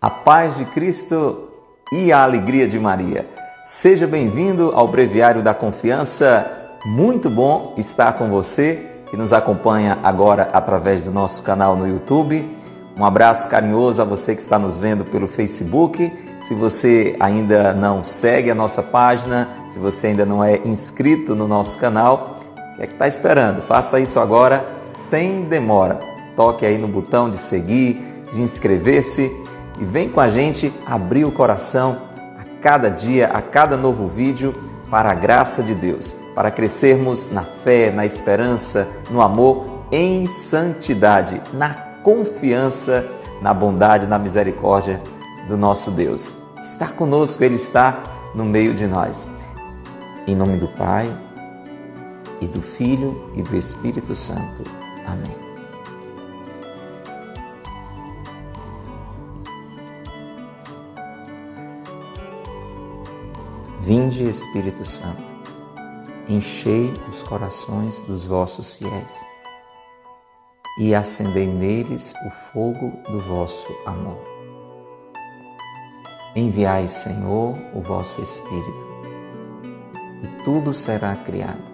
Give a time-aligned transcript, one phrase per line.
[0.00, 1.48] A paz de Cristo
[1.90, 3.28] e a alegria de Maria.
[3.64, 6.48] Seja bem-vindo ao Breviário da Confiança.
[6.84, 12.48] Muito bom estar com você que nos acompanha agora através do nosso canal no YouTube.
[12.96, 16.16] Um abraço carinhoso a você que está nos vendo pelo Facebook.
[16.42, 21.48] Se você ainda não segue a nossa página, se você ainda não é inscrito no
[21.48, 23.62] nosso canal, o que é que está esperando?
[23.62, 25.98] Faça isso agora sem demora.
[26.36, 29.47] Toque aí no botão de seguir, de inscrever-se
[29.78, 32.02] e vem com a gente abrir o coração
[32.38, 34.54] a cada dia, a cada novo vídeo,
[34.90, 41.42] para a graça de Deus, para crescermos na fé, na esperança, no amor, em santidade,
[41.52, 43.06] na confiança,
[43.42, 45.00] na bondade, na misericórdia
[45.46, 46.38] do nosso Deus.
[46.62, 48.02] Está conosco, Ele está
[48.34, 49.30] no meio de nós.
[50.26, 51.08] Em nome do Pai,
[52.40, 54.62] e do Filho e do Espírito Santo.
[55.06, 55.47] Amém.
[63.88, 65.22] Vinde, Espírito Santo,
[66.28, 69.24] enchei os corações dos vossos fiéis
[70.78, 74.20] e acendei neles o fogo do vosso amor.
[76.36, 78.86] Enviai, Senhor, o vosso Espírito,
[80.22, 81.72] e tudo será criado,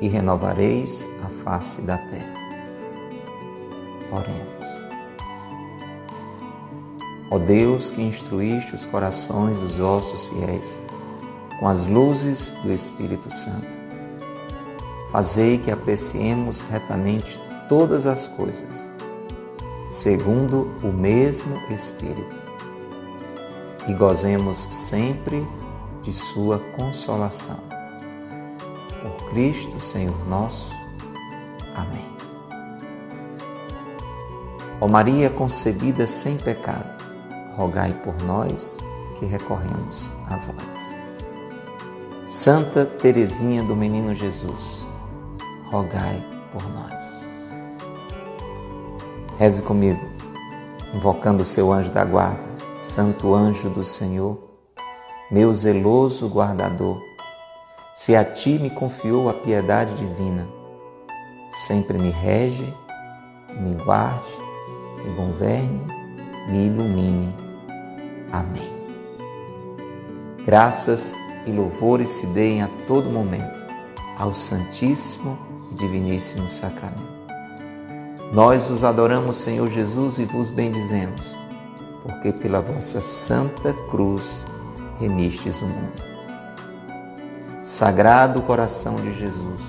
[0.00, 2.34] e renovareis a face da terra.
[4.10, 4.54] Oremos.
[7.30, 10.80] Ó Deus que instruíste os corações dos vossos fiéis,
[11.58, 13.84] com as luzes do Espírito Santo.
[15.10, 18.90] Fazei que apreciemos retamente todas as coisas,
[19.88, 22.34] segundo o mesmo Espírito,
[23.86, 25.46] e gozemos sempre
[26.02, 27.58] de Sua consolação.
[29.00, 30.72] Por Cristo, Senhor nosso.
[31.74, 32.14] Amém.
[34.80, 36.94] Ó Maria concebida sem pecado,
[37.56, 38.78] rogai por nós
[39.18, 41.03] que recorremos a vós.
[42.36, 44.84] Santa Teresinha do Menino Jesus,
[45.70, 46.20] rogai
[46.50, 47.24] por nós.
[49.38, 50.00] Reze comigo,
[50.92, 52.42] invocando o seu anjo da guarda,
[52.76, 54.36] Santo anjo do Senhor,
[55.30, 57.00] meu zeloso guardador,
[57.94, 60.44] se a ti me confiou a piedade divina,
[61.48, 62.74] sempre me rege,
[63.48, 64.26] me guarde,
[65.04, 65.86] me governe,
[66.48, 67.32] me ilumine.
[68.32, 68.74] Amém.
[70.44, 73.64] Graças e louvores se deem a todo momento
[74.16, 75.38] ao Santíssimo
[75.70, 77.14] e Diviníssimo Sacramento.
[78.32, 81.36] Nós vos adoramos, Senhor Jesus, e vos bendizemos,
[82.02, 84.46] porque pela vossa santa cruz
[84.98, 86.02] remistes o mundo.
[87.62, 89.60] Sagrado coração de Jesus,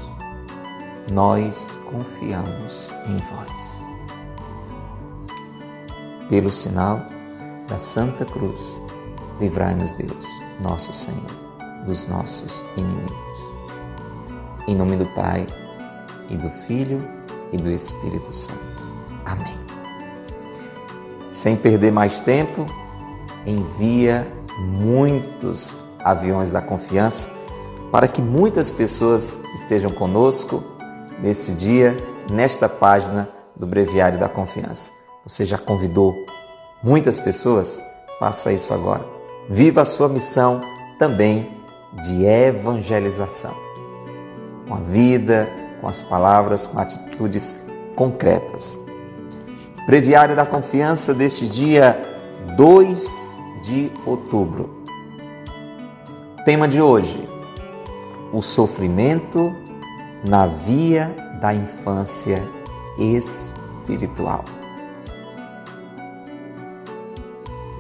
[1.12, 3.84] nós confiamos em vós.
[6.28, 7.02] Pelo sinal
[7.68, 8.60] da Santa Cruz,
[9.40, 10.26] livrai-nos Deus,
[10.60, 11.45] nosso Senhor
[11.86, 13.16] dos nossos inimigos.
[14.68, 15.46] Em nome do Pai,
[16.30, 17.02] e do Filho,
[17.52, 18.84] e do Espírito Santo.
[19.26, 19.58] Amém.
[21.30, 22.66] Sem perder mais tempo,
[23.46, 27.30] envia muitos aviões da confiança
[27.92, 30.64] para que muitas pessoas estejam conosco
[31.20, 31.96] nesse dia,
[32.30, 34.92] nesta página do Breviário da Confiança.
[35.24, 36.14] Você já convidou
[36.84, 37.80] muitas pessoas?
[38.20, 39.06] Faça isso agora.
[39.50, 40.62] Viva a sua missão
[40.98, 41.55] também
[42.02, 43.56] de evangelização.
[44.68, 47.58] Com a vida, com as palavras, com atitudes
[47.96, 48.80] concretas.
[49.86, 52.02] Breviário da Confiança deste dia
[52.58, 54.84] 2 de outubro.
[56.44, 57.28] Tema de hoje:
[58.34, 59.54] o sofrimento
[60.28, 62.44] na via da infância
[62.98, 64.44] espiritual.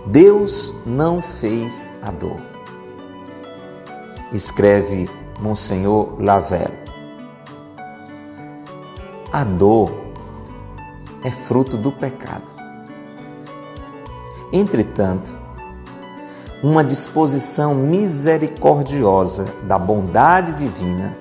[0.05, 2.54] Deus não fez a dor
[4.31, 5.09] escreve
[5.39, 6.77] Monsenhor Lavelle.
[9.31, 9.91] A dor
[11.23, 12.53] é fruto do pecado.
[14.51, 15.31] Entretanto,
[16.63, 21.17] uma disposição misericordiosa da bondade divina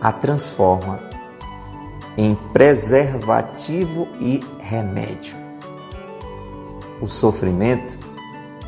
[0.00, 0.98] a transforma
[2.16, 5.36] em preservativo e remédio.
[7.00, 7.98] O sofrimento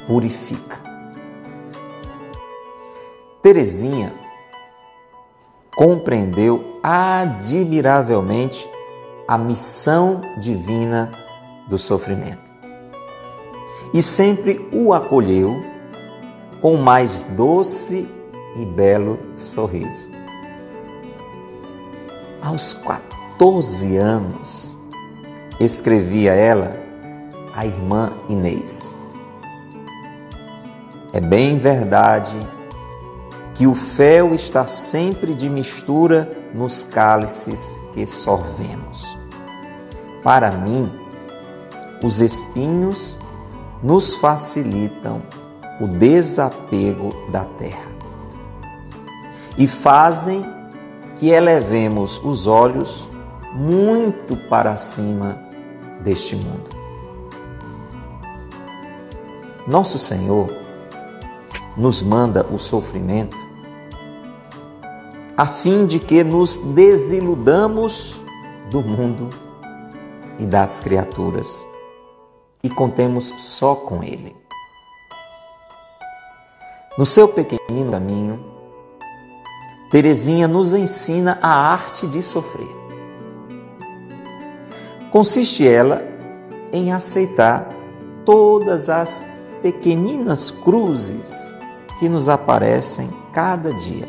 [0.07, 0.82] purifica.
[3.43, 4.15] Terezinha
[5.75, 8.71] compreendeu admiravelmente
[9.27, 11.11] a missão divina
[11.69, 12.53] do sofrimento
[13.93, 15.61] e sempre o acolheu
[16.61, 18.09] com mais doce
[18.55, 20.09] e belo sorriso.
[22.41, 24.77] Aos 14 anos,
[25.59, 26.77] escrevia ela
[27.55, 28.97] a irmã Inês.
[31.13, 32.39] É bem verdade
[33.55, 39.17] que o fel está sempre de mistura nos cálices que sorvemos.
[40.23, 40.91] Para mim,
[42.03, 43.19] os espinhos
[43.83, 45.23] nos facilitam
[45.81, 47.93] o desapego da terra
[49.59, 50.45] e fazem
[51.17, 53.09] que elevemos os olhos
[53.53, 55.39] muito para cima
[56.03, 56.71] deste mundo.
[59.67, 60.62] Nosso Senhor
[61.77, 63.37] nos manda o sofrimento
[65.37, 68.21] a fim de que nos desiludamos
[68.71, 69.31] do mundo
[70.39, 71.67] e das criaturas
[72.63, 74.37] e contemos só com Ele.
[76.99, 78.45] No seu pequenino caminho,
[79.91, 82.77] Terezinha nos ensina a arte de sofrer.
[85.11, 86.03] Consiste ela
[86.73, 87.69] em aceitar
[88.25, 89.23] todas as
[89.63, 91.55] pequeninas cruzes
[92.03, 94.09] que nos aparecem cada dia,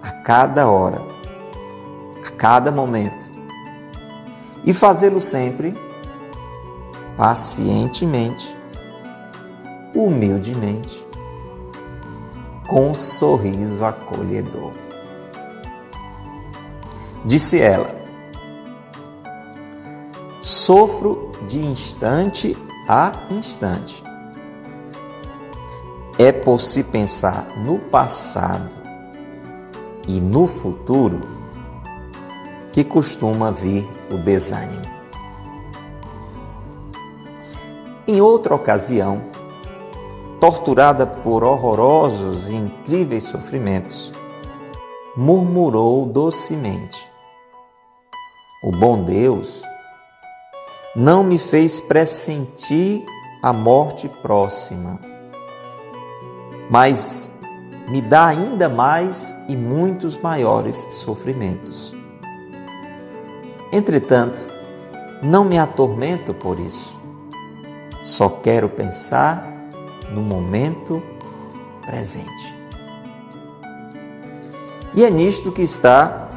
[0.00, 1.02] a cada hora,
[2.24, 3.28] a cada momento,
[4.64, 5.76] e fazê-lo sempre
[7.16, 8.56] pacientemente,
[9.92, 11.04] humildemente,
[12.68, 14.70] com um sorriso acolhedor.
[17.24, 17.92] Disse ela:
[20.40, 22.56] Sofro de instante
[22.88, 24.05] a instante.
[26.18, 28.70] É por se pensar no passado
[30.08, 31.20] e no futuro
[32.72, 34.86] que costuma vir o desânimo.
[38.08, 39.20] Em outra ocasião,
[40.40, 44.10] torturada por horrorosos e incríveis sofrimentos,
[45.14, 47.06] murmurou docemente:
[48.62, 49.62] O bom Deus
[50.94, 53.04] não me fez pressentir
[53.42, 54.98] a morte próxima,
[56.70, 57.30] mas
[57.88, 61.94] me dá ainda mais e muitos maiores sofrimentos.
[63.72, 64.44] Entretanto,
[65.22, 66.98] não me atormento por isso.
[68.02, 69.52] Só quero pensar
[70.10, 71.02] no momento
[71.84, 72.56] presente.
[74.94, 76.30] E é nisto que está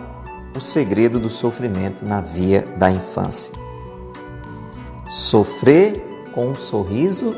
[0.55, 3.53] o segredo do sofrimento na via da infância.
[5.07, 7.35] Sofrer com um sorriso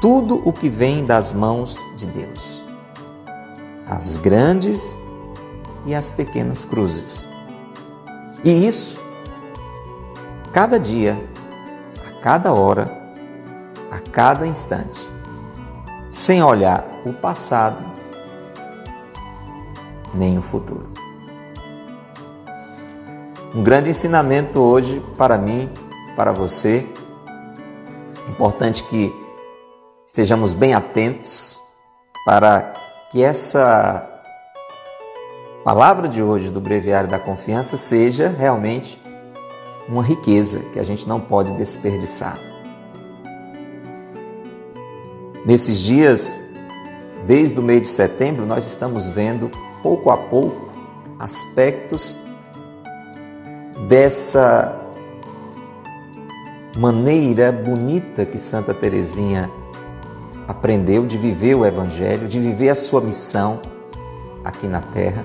[0.00, 2.62] tudo o que vem das mãos de Deus,
[3.86, 4.98] as grandes
[5.86, 7.28] e as pequenas cruzes.
[8.42, 8.98] E isso,
[10.52, 11.18] cada dia,
[12.08, 12.90] a cada hora,
[13.90, 15.10] a cada instante
[16.10, 17.84] sem olhar o passado
[20.12, 20.88] nem o futuro.
[23.54, 25.68] Um grande ensinamento hoje para mim,
[26.16, 26.86] para você.
[28.28, 29.12] Importante que
[30.10, 31.60] estejamos bem atentos
[32.26, 32.74] para
[33.12, 34.04] que essa
[35.62, 39.00] palavra de hoje do Breviário da Confiança seja realmente
[39.88, 42.36] uma riqueza que a gente não pode desperdiçar.
[45.46, 46.40] Nesses dias,
[47.24, 49.48] desde o mês de setembro, nós estamos vendo
[49.80, 50.70] pouco a pouco
[51.20, 52.18] aspectos
[53.88, 54.76] dessa
[56.76, 59.48] maneira bonita que Santa Teresinha
[60.50, 63.60] aprendeu de viver o evangelho, de viver a sua missão
[64.44, 65.24] aqui na terra,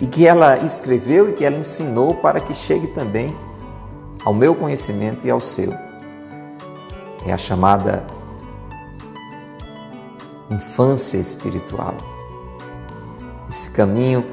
[0.00, 3.36] e que ela escreveu e que ela ensinou para que chegue também
[4.24, 5.70] ao meu conhecimento e ao seu.
[7.26, 8.06] É a chamada
[10.50, 11.94] infância espiritual.
[13.50, 14.24] Esse caminho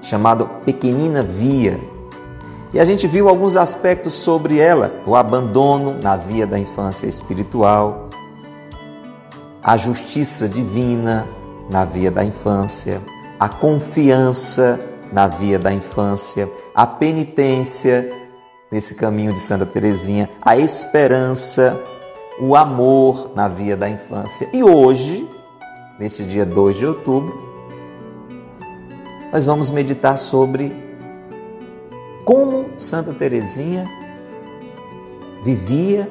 [0.00, 1.78] chamado Pequenina Via.
[2.72, 8.07] E a gente viu alguns aspectos sobre ela: o abandono na via da infância espiritual,
[9.62, 11.26] a justiça divina
[11.70, 13.00] na via da infância,
[13.38, 14.80] a confiança
[15.12, 18.12] na via da infância, a penitência
[18.70, 21.78] nesse caminho de Santa Teresinha, a esperança
[22.40, 24.48] o amor na via da infância.
[24.52, 25.28] E hoje,
[25.98, 27.48] neste dia 2 de outubro,
[29.32, 30.72] nós vamos meditar sobre
[32.24, 33.86] como Santa Teresinha
[35.42, 36.08] vivia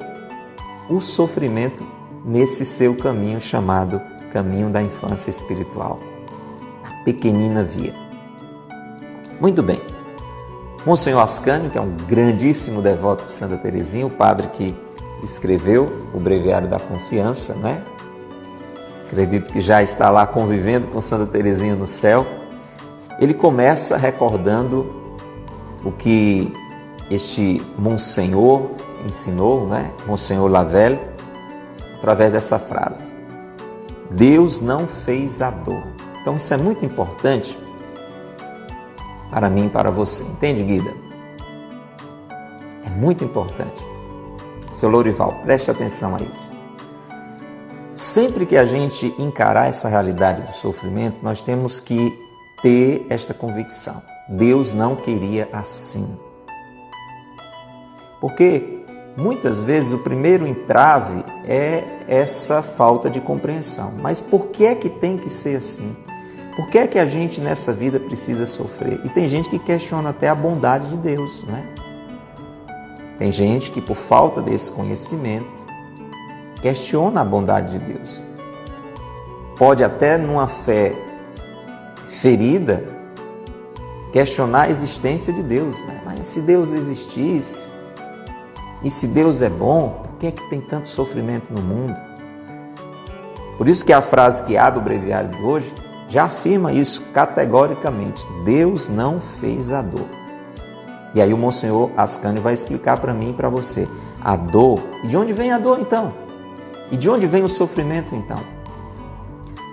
[0.89, 1.85] o sofrimento
[2.27, 4.01] nesse seu caminho chamado
[4.33, 5.99] caminho da infância espiritual,
[6.83, 7.95] a pequenina via.
[9.39, 9.81] Muito bem.
[10.85, 14.75] Monsenhor Ascânio, que é um grandíssimo devoto de Santa Teresinha, o padre que
[15.23, 17.83] escreveu o Breviário da Confiança, né?
[19.05, 22.27] Acredito que já está lá convivendo com Santa Teresinha no céu.
[23.19, 24.85] Ele começa recordando
[25.83, 26.53] o que
[27.09, 28.71] este Monsenhor,
[29.05, 30.99] ensinou, né, Monsenhor Lavelle,
[31.97, 33.15] através dessa frase.
[34.09, 35.83] Deus não fez a dor.
[36.21, 37.57] Então isso é muito importante
[39.29, 40.23] para mim e para você.
[40.23, 40.93] Entende, Guida?
[42.85, 43.85] É muito importante.
[44.71, 46.51] Seu Lourival, preste atenção a isso.
[47.91, 52.15] Sempre que a gente encarar essa realidade do sofrimento, nós temos que
[52.61, 54.01] ter esta convicção.
[54.29, 56.17] Deus não queria assim.
[58.19, 58.76] Porque
[59.17, 63.91] muitas vezes o primeiro entrave é essa falta de compreensão.
[63.99, 65.97] Mas por que é que tem que ser assim?
[66.55, 69.01] Por que é que a gente nessa vida precisa sofrer?
[69.03, 71.67] E tem gente que questiona até a bondade de Deus, né?
[73.17, 75.65] Tem gente que por falta desse conhecimento
[76.61, 78.23] questiona a bondade de Deus.
[79.57, 80.95] Pode até numa fé
[82.09, 82.85] ferida
[84.11, 86.01] questionar a existência de Deus, né?
[86.05, 87.71] Mas se Deus existisse,
[88.83, 91.99] e se Deus é bom, por que é que tem tanto sofrimento no mundo?
[93.57, 95.73] Por isso que a frase que há do breviário de hoje
[96.07, 98.25] já afirma isso categoricamente.
[98.45, 100.07] Deus não fez a dor.
[101.13, 103.87] E aí o Monsenhor Ascânio vai explicar para mim e para você
[104.21, 104.79] a dor.
[105.03, 106.13] E de onde vem a dor então?
[106.91, 108.39] E de onde vem o sofrimento então?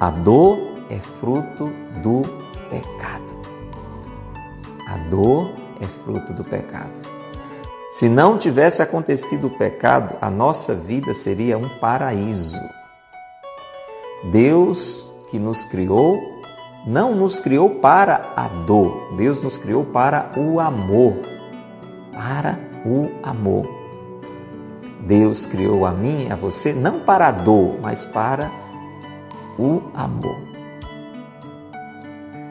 [0.01, 0.59] A dor
[0.89, 1.71] é fruto
[2.03, 2.23] do
[2.71, 3.35] pecado.
[4.89, 7.14] A dor é fruto do pecado.
[7.95, 12.61] Se não tivesse acontecido o pecado, a nossa vida seria um paraíso.
[14.33, 16.19] Deus que nos criou
[16.85, 21.15] não nos criou para a dor, Deus nos criou para o amor.
[22.13, 23.65] Para o amor.
[24.99, 28.51] Deus criou a mim e a você não para a dor, mas para
[29.57, 30.39] o amor.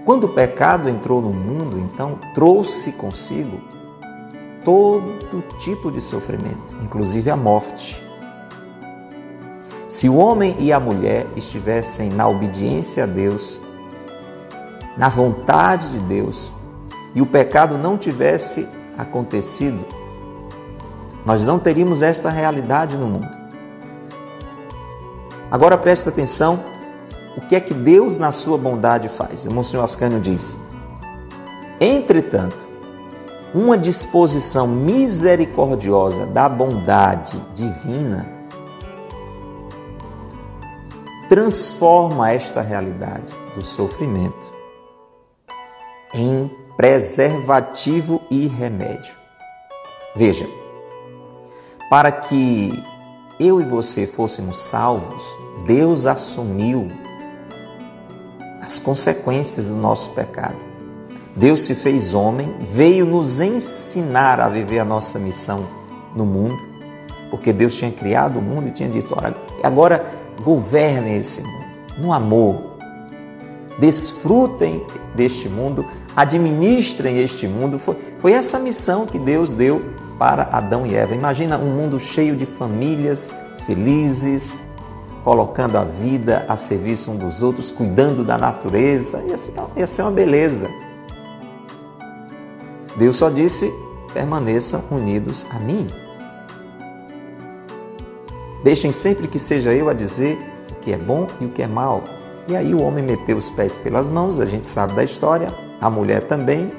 [0.06, 3.73] Quando o pecado entrou no mundo, então trouxe consigo
[4.64, 8.04] todo tipo de sofrimento, inclusive a morte.
[9.88, 13.62] Se o homem e a mulher estivessem na obediência a Deus,
[14.98, 16.52] na vontade de Deus,
[17.14, 18.68] e o pecado não tivesse
[18.98, 19.86] acontecido,
[21.26, 23.44] nós não teríamos esta realidade no mundo.
[25.52, 26.64] Agora presta atenção
[27.38, 29.46] o que é que Deus, na sua bondade, faz.
[29.46, 30.58] O Monsenhor Ascânio diz:
[31.80, 32.63] Entretanto,
[33.54, 38.28] uma disposição misericordiosa da bondade divina
[41.30, 44.52] transforma esta realidade do sofrimento
[46.14, 49.16] em preservativo e remédio.
[50.16, 50.48] Veja,
[51.90, 52.84] para que
[53.40, 55.24] eu e você fôssemos salvos,
[55.66, 56.92] Deus assumiu
[58.62, 60.73] as consequências do nosso pecado.
[61.36, 65.68] Deus se fez homem, veio nos ensinar a viver a nossa missão
[66.16, 66.64] no mundo,
[67.32, 70.06] porque Deus tinha criado o mundo e tinha dito: olha, agora
[70.44, 71.64] governem esse mundo
[71.98, 72.78] no amor,
[73.80, 74.86] desfrutem
[75.16, 75.86] deste mundo,
[76.16, 77.80] administrem este mundo.
[77.80, 79.82] Foi, foi essa missão que Deus deu
[80.20, 81.16] para Adão e Eva.
[81.16, 83.34] Imagina um mundo cheio de famílias
[83.66, 84.66] felizes,
[85.24, 89.24] colocando a vida a serviço um dos outros, cuidando da natureza.
[89.28, 90.70] Ia ser, ia ser uma beleza.
[92.96, 93.74] Deus só disse:
[94.14, 95.88] permaneçam unidos a mim.
[98.64, 100.40] Deixem sempre que seja eu a dizer
[100.72, 102.04] o que é bom e o que é mal.
[102.48, 105.90] E aí o homem meteu os pés pelas mãos, a gente sabe da história, a
[105.90, 106.72] mulher também.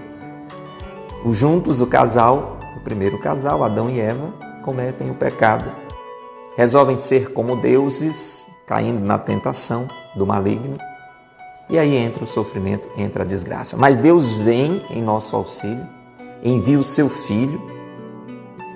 [1.24, 5.70] Os juntos, o casal, o primeiro casal, Adão e Eva, cometem o pecado.
[6.56, 10.78] Resolvem ser como deuses, caindo na tentação do maligno.
[11.68, 13.76] E aí entra o sofrimento, entra a desgraça.
[13.76, 15.86] Mas Deus vem em nosso auxílio
[16.44, 17.60] envia o seu filho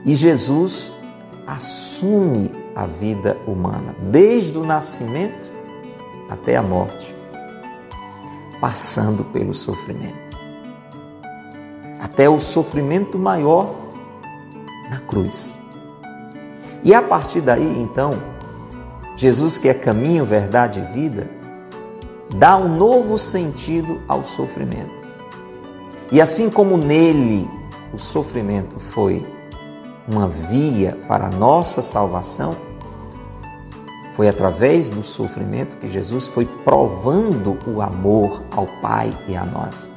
[0.05, 0.93] e Jesus
[1.47, 5.53] assume a vida humana, desde o nascimento
[6.29, 7.15] até a morte,
[8.61, 10.37] passando pelo sofrimento.
[12.01, 13.75] Até o sofrimento maior
[14.89, 15.59] na cruz.
[16.85, 18.15] E a partir daí, então,
[19.17, 21.29] Jesus, que é caminho, verdade e vida,
[22.37, 25.05] dá um novo sentido ao sofrimento.
[26.13, 27.58] E assim como nele
[27.93, 29.25] o sofrimento foi
[30.07, 32.57] uma via para a nossa salvação,
[34.15, 39.93] foi através do sofrimento que Jesus foi provando o amor ao Pai e a nós.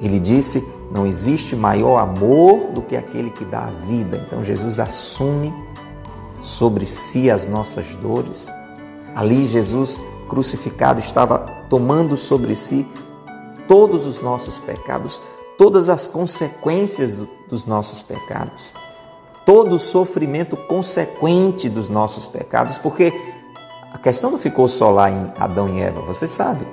[0.00, 4.22] Ele disse: não existe maior amor do que aquele que dá a vida.
[4.26, 5.52] Então Jesus assume
[6.42, 8.52] sobre si as nossas dores.
[9.14, 9.98] Ali Jesus
[10.28, 11.38] crucificado estava
[11.70, 12.86] tomando sobre si
[13.66, 15.22] todos os nossos pecados,
[15.56, 18.72] todas as consequências dos nossos pecados.
[19.44, 23.12] todo o sofrimento consequente dos nossos pecados, porque
[23.92, 26.64] a questão não ficou só lá em Adão e Eva, você sabe.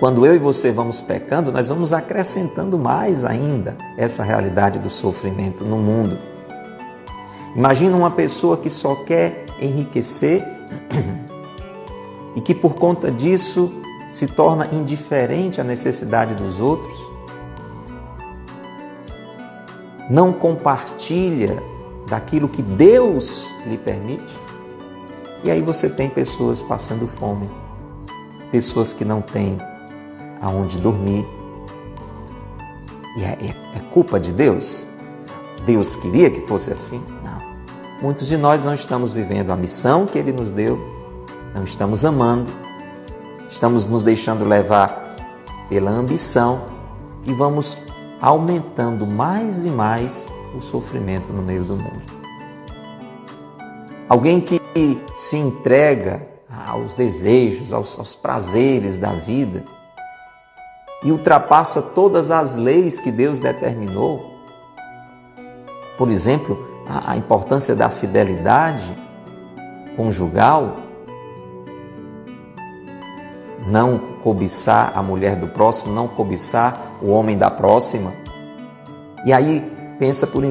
[0.00, 5.64] Quando eu e você vamos pecando, nós vamos acrescentando mais ainda essa realidade do sofrimento
[5.64, 6.18] no mundo.
[7.54, 10.44] Imagina uma pessoa que só quer enriquecer
[12.36, 13.72] e que por conta disso
[14.08, 16.98] se torna indiferente à necessidade dos outros,
[20.08, 21.62] não compartilha
[22.08, 24.38] daquilo que Deus lhe permite.
[25.42, 27.48] E aí você tem pessoas passando fome,
[28.50, 29.58] pessoas que não têm
[30.40, 31.26] aonde dormir.
[33.16, 34.86] E é, é, é culpa de Deus?
[35.64, 37.02] Deus queria que fosse assim?
[37.24, 37.42] Não.
[38.00, 40.78] Muitos de nós não estamos vivendo a missão que Ele nos deu,
[41.54, 42.50] não estamos amando,
[43.48, 45.14] estamos nos deixando levar
[45.68, 46.66] pela ambição
[47.24, 47.76] e vamos
[48.20, 52.16] aumentando mais e mais o sofrimento no meio do mundo.
[54.08, 54.60] Alguém que
[55.14, 56.26] se entrega
[56.66, 59.64] aos desejos, aos, aos prazeres da vida,
[61.02, 64.34] e ultrapassa todas as leis que Deus determinou.
[65.98, 68.96] Por exemplo, a, a importância da fidelidade
[69.96, 70.76] conjugal,
[73.66, 78.12] não cobiçar a mulher do próximo, não cobiçar o homem da próxima.
[79.24, 79.60] E aí
[79.98, 80.42] pensa por,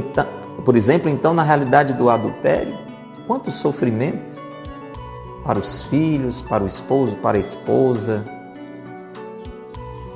[0.64, 2.78] por exemplo, então na realidade do adultério,
[3.26, 4.38] quanto sofrimento
[5.44, 8.26] para os filhos, para o esposo, para a esposa,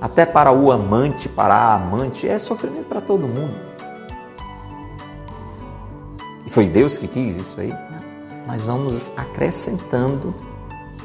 [0.01, 3.53] até para o amante, para a amante, é sofrimento para todo mundo.
[6.45, 7.73] E foi Deus que quis isso aí?
[8.47, 10.33] Nós vamos acrescentando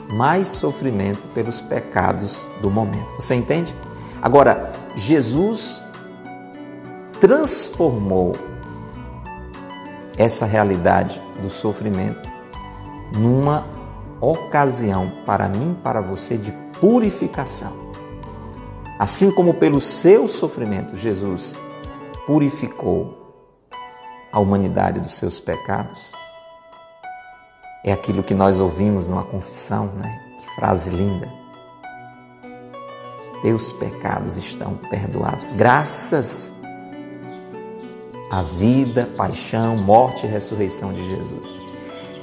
[0.09, 3.15] mais sofrimento pelos pecados do momento.
[3.15, 3.75] Você entende?
[4.21, 5.83] Agora, Jesus
[7.21, 8.33] transformou
[10.17, 12.31] essa realidade do sofrimento
[13.17, 13.67] numa
[14.21, 17.73] ocasião para mim, para você de purificação.
[18.99, 21.55] Assim como pelo seu sofrimento Jesus
[22.27, 23.25] purificou
[24.33, 26.13] a humanidade dos seus pecados,
[27.85, 30.11] é aquilo que nós ouvimos numa confissão, né?
[30.39, 31.31] Que frase linda.
[33.23, 36.55] Os teus pecados estão perdoados, graças
[38.31, 41.55] à vida, paixão, morte e ressurreição de Jesus.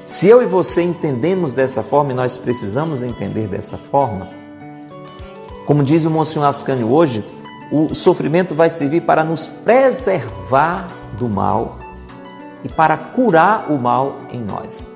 [0.03, 4.27] Se eu e você entendemos dessa forma, e nós precisamos entender dessa forma,
[5.65, 7.23] como diz o Monsenhor Ascânio hoje,
[7.71, 11.77] o sofrimento vai servir para nos preservar do mal
[12.63, 14.90] e para curar o mal em nós.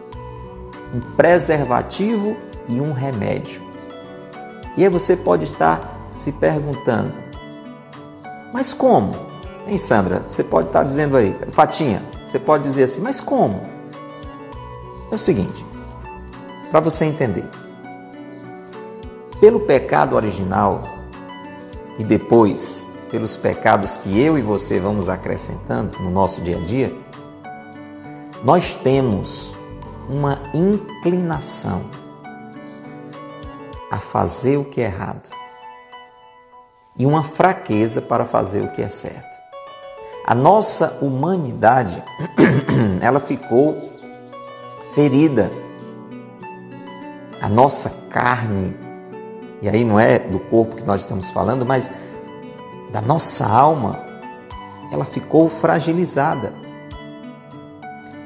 [0.94, 3.62] Um preservativo e um remédio.
[4.78, 7.14] E aí você pode estar se perguntando:
[8.54, 9.14] mas como?
[9.68, 10.24] Hein, Sandra?
[10.30, 13.62] Você pode estar dizendo aí, Fatinha, você pode dizer assim, mas como?
[15.12, 15.66] É o seguinte,
[16.72, 17.46] para você entender
[19.40, 20.84] pelo pecado original
[21.98, 26.96] e depois pelos pecados que eu e você vamos acrescentando no nosso dia a dia,
[28.44, 29.55] nós temos
[30.10, 31.86] uma inclinação
[33.92, 35.30] a fazer o que é errado
[36.98, 39.36] e uma fraqueza para fazer o que é certo.
[40.26, 42.04] A nossa humanidade,
[43.02, 43.92] ela ficou
[44.94, 45.52] ferida.
[47.42, 48.86] A nossa carne
[49.62, 51.90] e aí não é do corpo que nós estamos falando, mas
[52.92, 54.00] da nossa alma,
[54.92, 56.54] ela ficou fragilizada.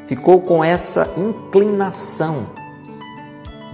[0.09, 2.47] Ficou com essa inclinação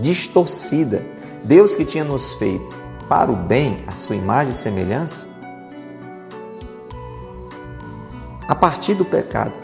[0.02, 1.06] distorcida.
[1.46, 2.76] Deus que tinha nos feito
[3.08, 5.30] para o bem, a sua imagem e semelhança,
[8.50, 9.58] a partir do pecado,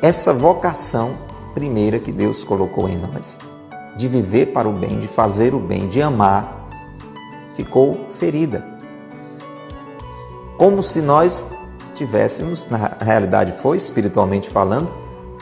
[0.00, 1.18] essa vocação
[1.52, 3.38] primeira que Deus colocou em nós,
[3.98, 6.66] de viver para o bem, de fazer o bem, de amar,
[7.52, 8.66] ficou ferida.
[10.56, 11.46] Como se nós
[11.94, 14.92] tivéssemos, na realidade foi, espiritualmente falando,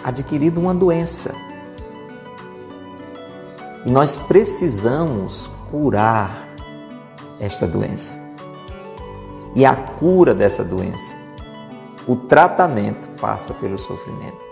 [0.04, 1.34] adquirido uma doença.
[3.84, 6.48] E nós precisamos curar
[7.40, 8.20] esta doença.
[9.54, 11.16] E a cura dessa doença,
[12.06, 14.50] o tratamento passa pelo sofrimento.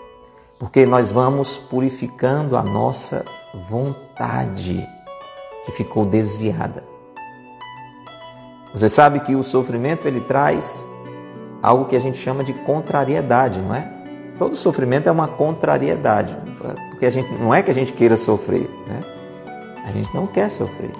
[0.59, 4.87] Porque nós vamos purificando a nossa vontade
[5.65, 6.83] que ficou desviada.
[8.73, 10.87] Você sabe que o sofrimento ele traz
[11.61, 13.87] algo que a gente chama de contrariedade, não é?
[14.37, 16.35] Todo sofrimento é uma contrariedade,
[16.89, 19.01] porque a gente não é que a gente queira sofrer, né?
[19.85, 20.91] A gente não quer sofrer.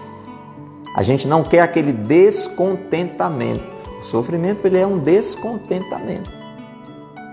[0.96, 3.82] A gente não quer aquele descontentamento.
[4.00, 6.30] O sofrimento ele é um descontentamento.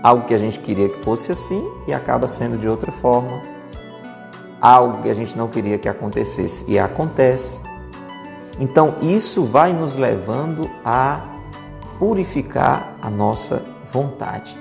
[0.01, 3.41] algo que a gente queria que fosse assim e acaba sendo de outra forma.
[4.61, 7.61] Algo que a gente não queria que acontecesse e acontece.
[8.59, 11.21] Então, isso vai nos levando a
[11.99, 14.57] purificar a nossa vontade.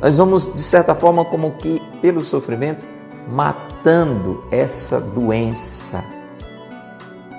[0.00, 2.86] Nós vamos, de certa forma, como que pelo sofrimento,
[3.28, 6.04] matando essa doença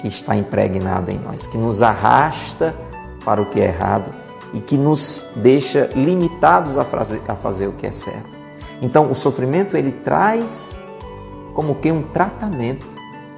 [0.02, 2.76] que está impregnada em nós, que nos arrasta
[3.24, 4.12] para o que é errado
[4.54, 8.36] e que nos deixa limitados a fazer, a fazer o que é certo.
[8.82, 10.80] Então, o sofrimento ele traz
[11.54, 12.86] como que um tratamento,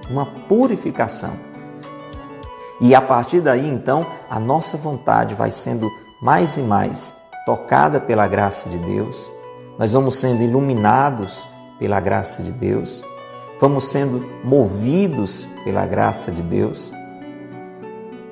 [0.09, 1.48] uma purificação.
[2.81, 5.89] E a partir daí, então, a nossa vontade vai sendo
[6.21, 7.15] mais e mais
[7.45, 9.31] tocada pela graça de Deus.
[9.77, 13.03] Nós vamos sendo iluminados pela graça de Deus.
[13.59, 16.93] Vamos sendo movidos pela graça de Deus.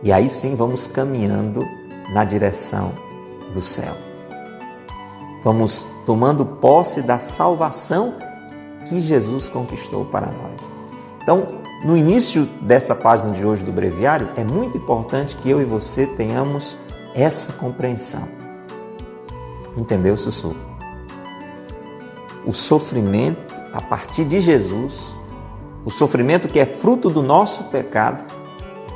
[0.04, 1.66] E aí sim vamos caminhando
[2.14, 2.94] na direção
[3.54, 3.96] do céu.
[5.44, 8.16] Vamos tomando posse da salvação
[8.88, 10.70] que Jesus conquistou para nós.
[11.22, 15.66] Então, no início dessa página de hoje do breviário, é muito importante que eu e
[15.66, 16.78] você tenhamos
[17.14, 18.28] essa compreensão.
[19.76, 20.56] Entendeu, Sussu?
[22.46, 25.14] O sofrimento a partir de Jesus,
[25.86, 28.26] o sofrimento que é fruto do nosso pecado,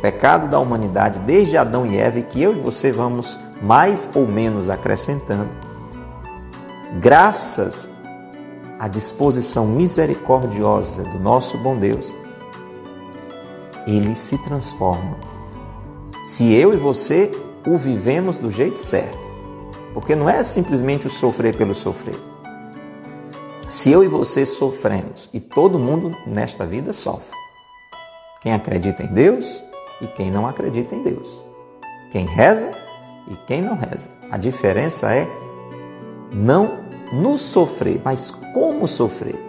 [0.02, 4.26] pecado da humanidade desde Adão e Eva, e que eu e você vamos mais ou
[4.26, 5.56] menos acrescentando,
[7.00, 7.89] graças
[8.80, 12.15] à disposição misericordiosa do nosso bom Deus,
[13.88, 15.17] ele se transforma.
[16.24, 17.32] Se eu e você
[17.65, 19.30] o vivemos do jeito certo,
[19.94, 22.15] porque não é simplesmente o sofrer pelo sofrer.
[23.67, 27.38] Se eu e você sofremos, e todo mundo nesta vida sofre,
[28.41, 29.63] quem acredita em Deus
[30.02, 31.44] e quem não acredita em Deus.
[32.12, 32.72] Quem reza
[33.30, 34.10] e quem não reza.
[34.30, 35.28] A diferença é
[36.34, 36.80] não
[37.13, 39.39] nos sofrer, mas como sofrer.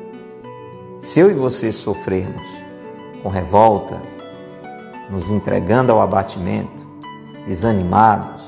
[1.01, 2.47] Se eu e você sofrermos
[3.23, 4.01] com revolta,
[5.12, 6.87] nos entregando ao abatimento,
[7.46, 8.42] desanimados,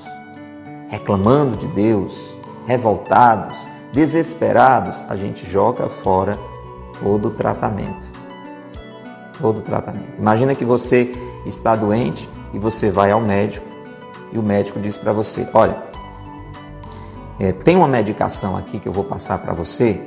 [0.89, 2.35] reclamando de Deus,
[2.67, 6.39] revoltados, desesperados, a gente joga fora
[6.99, 8.07] todo o tratamento.
[9.39, 10.19] Todo o tratamento.
[10.19, 13.67] Imagina que você está doente e você vai ao médico
[14.33, 15.77] e o médico diz para você: Olha,
[17.39, 20.01] é, tem uma medicação aqui que eu vou passar para você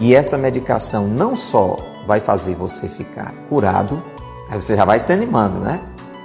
[0.00, 4.02] e essa medicação não só vai fazer você ficar curado,
[4.50, 5.80] aí você já vai se animando, né?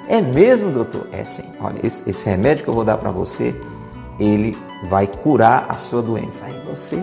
[0.08, 1.08] É mesmo, doutor?
[1.12, 1.50] É sim.
[1.60, 3.56] Olha, esse, esse remédio que eu vou dar para você,
[4.20, 4.58] ele
[4.90, 6.46] vai curar a sua doença.
[6.46, 6.98] Aí você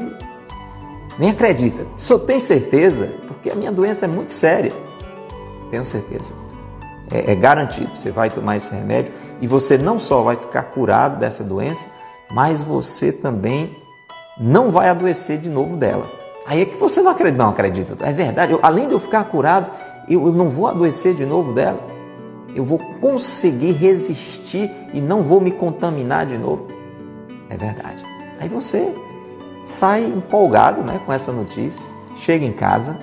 [1.19, 1.87] nem acredita.
[1.97, 4.73] Só tem certeza, porque a minha doença é muito séria.
[5.71, 6.35] Tenho certeza
[7.11, 7.91] é, é garantido.
[7.95, 11.89] Você vai tomar esse remédio e você não só vai ficar curado dessa doença,
[12.31, 13.77] mas você também
[14.39, 16.09] não vai adoecer de novo dela.
[16.47, 17.97] Aí é que você não acredita, não acredita.
[18.01, 19.71] É verdade, eu, além de eu ficar curado,
[20.09, 21.81] eu, eu não vou adoecer de novo dela.
[22.55, 26.69] Eu vou conseguir resistir e não vou me contaminar de novo.
[27.49, 28.05] É verdade.
[28.41, 28.95] Aí você
[29.63, 32.99] sai empolgado né, com essa notícia, chega em casa,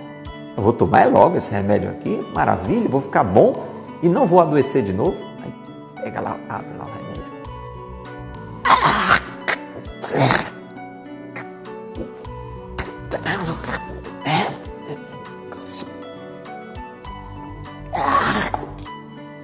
[0.55, 3.63] eu vou tomar logo esse remédio aqui, maravilha, vou ficar bom
[4.01, 5.17] e não vou adoecer de novo.
[5.43, 5.53] Aí
[6.01, 7.27] pega lá, abre lá o remédio.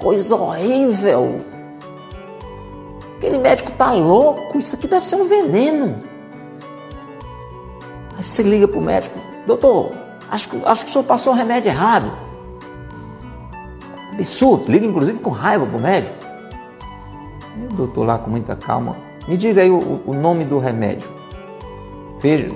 [0.04, 1.40] Coisa horrível.
[3.16, 5.98] Aquele médico tá louco, isso aqui deve ser um veneno.
[8.18, 9.94] Aí você liga pro médico, doutor,
[10.30, 12.12] acho, acho que o senhor passou o remédio errado.
[14.12, 14.70] Absurdo.
[14.70, 16.16] Liga inclusive com raiva para o médico.
[17.58, 18.98] E o doutor lá com muita calma.
[19.26, 21.10] Me diga aí o, o nome do remédio.
[22.20, 22.50] Veja,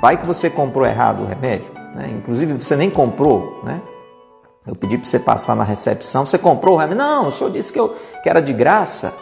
[0.00, 1.66] vai que você comprou errado o remédio.
[1.96, 2.14] Né?
[2.16, 3.80] Inclusive você nem comprou, né?
[4.66, 6.26] Eu pedi para você passar na recepção.
[6.26, 6.98] Você comprou o remédio?
[6.98, 9.14] Não, o senhor disse que, eu, que era de graça.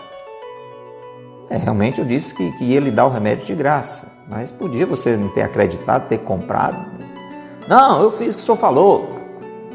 [1.50, 4.12] É, realmente eu disse que, que ia lhe dar o remédio de graça.
[4.26, 6.83] Mas podia você não ter acreditado, ter comprado.
[7.68, 9.11] Não, eu fiz o que o senhor falou.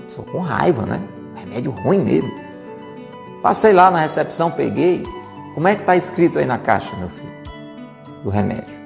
[0.07, 0.99] Sou com raiva, né?
[1.35, 2.31] Remédio ruim mesmo.
[3.43, 5.05] Passei lá na recepção, peguei.
[5.53, 7.29] Como é que está escrito aí na caixa, meu filho?
[8.23, 8.79] Do remédio.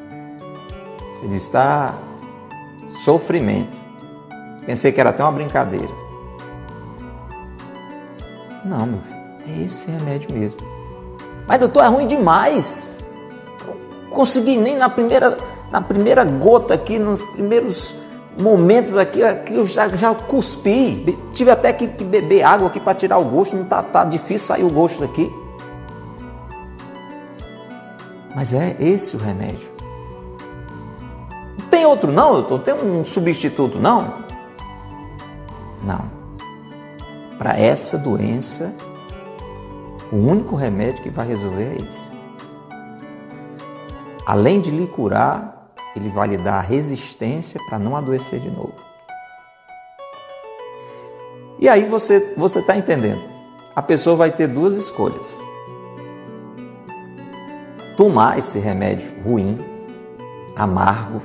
[1.14, 1.96] Você diz, está
[2.90, 3.76] sofrimento.
[4.66, 6.03] Pensei que era até uma brincadeira.
[8.66, 10.62] Não, meu filho, é esse remédio mesmo.
[11.48, 12.94] Mas doutor, é ruim demais.
[13.66, 15.38] Não consegui nem na primeira,
[15.72, 17.96] na primeira gota aqui, nos primeiros
[18.38, 22.96] momentos aqui que eu já, já cuspi, tive até que, que beber água aqui para
[22.96, 25.32] tirar o gosto, não tá, tá difícil sair o gosto daqui.
[28.36, 29.72] Mas é esse o remédio.
[31.60, 32.60] Não tem outro não, doutor?
[32.60, 34.24] Tem um substituto não?
[35.84, 36.13] Não.
[37.44, 38.74] Para essa doença,
[40.10, 42.14] o único remédio que vai resolver é esse.
[44.26, 48.72] Além de lhe curar, ele vai lhe dar resistência para não adoecer de novo.
[51.60, 53.28] E aí você você está entendendo?
[53.76, 55.44] A pessoa vai ter duas escolhas:
[57.98, 59.60] tomar esse remédio ruim,
[60.56, 61.22] amargo,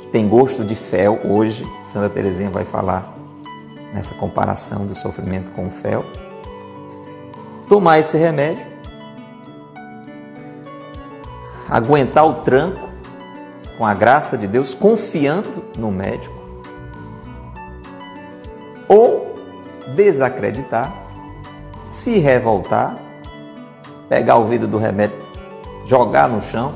[0.00, 1.64] que tem gosto de fel hoje.
[1.84, 3.19] Santa Teresinha vai falar
[3.92, 6.04] nessa comparação do sofrimento com o fel.
[7.68, 8.66] Tomar esse remédio,
[11.68, 12.88] aguentar o tranco
[13.78, 16.34] com a graça de Deus, confiando no médico,
[18.88, 19.34] ou
[19.94, 20.92] desacreditar,
[21.80, 22.98] se revoltar,
[24.08, 25.16] pegar o vidro do remédio,
[25.86, 26.74] jogar no chão,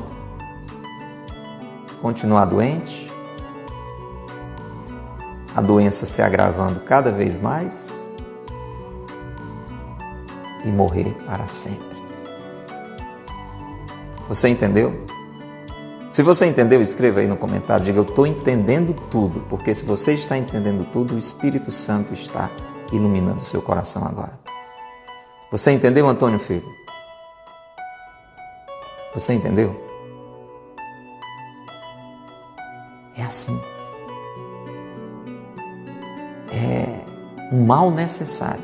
[2.00, 3.03] continuar doente,
[5.54, 8.08] a doença se agravando cada vez mais
[10.64, 11.94] e morrer para sempre.
[14.28, 15.04] Você entendeu?
[16.10, 20.14] Se você entendeu, escreva aí no comentário, diga eu estou entendendo tudo, porque se você
[20.14, 22.50] está entendendo tudo, o Espírito Santo está
[22.92, 24.38] iluminando seu coração agora.
[25.50, 26.66] Você entendeu, Antônio Filho?
[29.12, 29.74] Você entendeu?
[33.16, 33.60] É assim.
[36.54, 37.00] É
[37.52, 38.62] um mal necessário,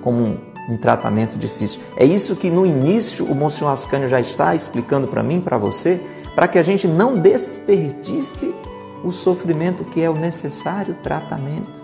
[0.00, 0.38] como um,
[0.70, 1.80] um tratamento difícil.
[1.96, 6.00] É isso que no início o Monsenhor Ascânio já está explicando para mim, para você,
[6.34, 8.54] para que a gente não desperdice
[9.04, 11.82] o sofrimento que é o necessário tratamento.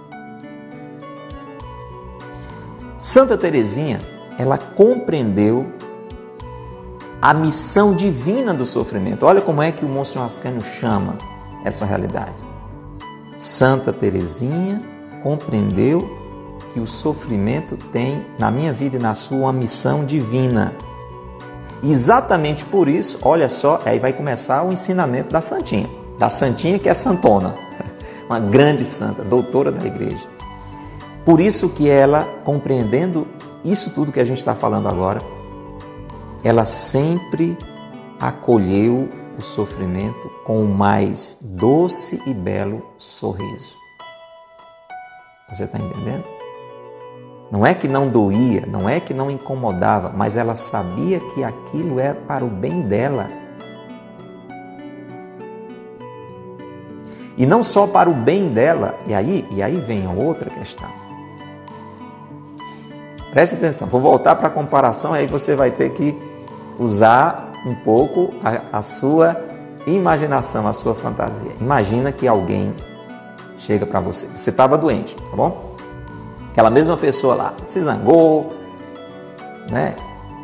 [2.98, 4.00] Santa Teresinha,
[4.38, 5.66] ela compreendeu
[7.20, 9.26] a missão divina do sofrimento.
[9.26, 11.18] Olha como é que o Monsenhor Ascânio chama
[11.64, 12.47] essa realidade.
[13.38, 14.82] Santa Teresinha
[15.22, 16.18] compreendeu
[16.72, 20.74] que o sofrimento tem, na minha vida e na sua, uma missão divina.
[21.82, 25.88] Exatamente por isso, olha só, aí vai começar o ensinamento da Santinha.
[26.18, 27.54] Da Santinha que é Santona,
[28.28, 30.26] uma grande santa, doutora da igreja.
[31.24, 33.24] Por isso que ela, compreendendo
[33.64, 35.22] isso tudo que a gente está falando agora,
[36.42, 37.56] ela sempre
[38.18, 43.76] acolheu o sofrimento com o mais doce e belo sorriso.
[45.48, 46.24] Você está entendendo?
[47.50, 51.98] Não é que não doía, não é que não incomodava, mas ela sabia que aquilo
[51.98, 53.30] era para o bem dela.
[57.36, 60.90] E não só para o bem dela, e aí, e aí vem a outra questão.
[63.30, 66.18] Preste atenção, vou voltar para a comparação, aí você vai ter que
[66.78, 69.36] usar um pouco a, a sua
[69.86, 71.52] imaginação, a sua fantasia.
[71.60, 72.74] Imagina que alguém
[73.56, 75.76] chega para você, você estava doente, tá bom?
[76.50, 78.52] Aquela mesma pessoa lá se zangou,
[79.70, 79.96] né?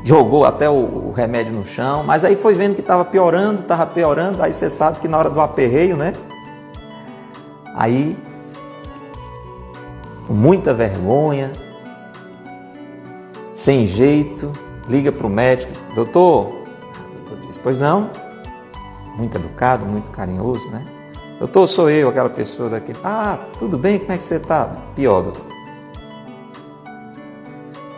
[0.05, 0.74] Jogou até o,
[1.09, 4.42] o remédio no chão, mas aí foi vendo que estava piorando, estava piorando.
[4.42, 6.12] Aí você sabe que na hora do aperreio, né?
[7.74, 8.16] Aí,
[10.27, 11.53] com muita vergonha,
[13.53, 14.53] sem jeito,
[14.88, 16.63] liga para o médico, doutor.
[17.62, 18.11] Pois não?
[19.17, 20.85] Muito educado, muito carinhoso, né?
[21.38, 22.99] Doutor, sou eu, aquela pessoa daquele.
[23.03, 24.67] Ah, tudo bem, como é que você está?
[24.95, 25.45] Pior, doutor.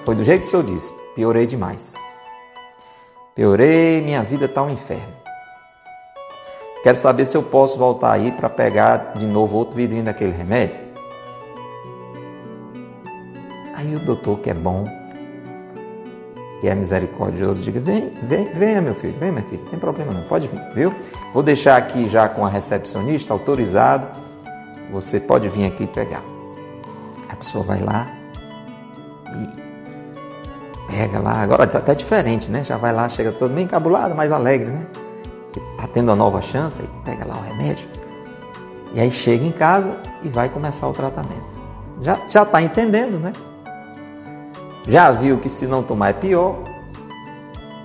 [0.04, 1.94] Foi do jeito que o senhor disse, piorei demais.
[3.34, 5.12] Piorei, minha vida está um inferno.
[6.82, 10.76] Quero saber se eu posso voltar aí para pegar de novo outro vidrinho daquele remédio.
[13.74, 14.88] Aí o doutor, que é bom,
[16.60, 20.12] que é misericordioso, diga: vem, vem, venha, meu filho, vem, minha filha, não tem problema
[20.12, 20.94] não, pode vir, viu?
[21.32, 24.06] Vou deixar aqui já com a recepcionista autorizado,
[24.90, 26.22] você pode vir aqui pegar.
[27.28, 28.08] A pessoa vai lá
[29.34, 32.64] e pega lá, agora está até diferente, né?
[32.64, 34.86] Já vai lá, chega todo bem encabulado, mais alegre, né?
[35.72, 37.88] Está tendo a nova chance, e pega lá o remédio.
[38.94, 41.44] E aí chega em casa e vai começar o tratamento.
[42.00, 43.32] Já está entendendo, né?
[44.88, 46.58] Já viu que se não tomar é pior?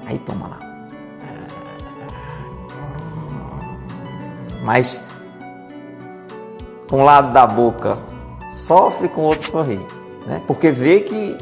[0.05, 0.59] Aí toma lá.
[4.63, 5.01] Mas
[6.89, 7.95] com um lado da boca
[8.47, 9.79] sofre, com o outro sorri.
[10.27, 10.41] Né?
[10.45, 11.37] Porque vê que,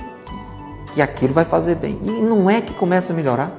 [0.93, 1.99] que aquilo vai fazer bem.
[2.03, 3.51] E não é que começa a melhorar.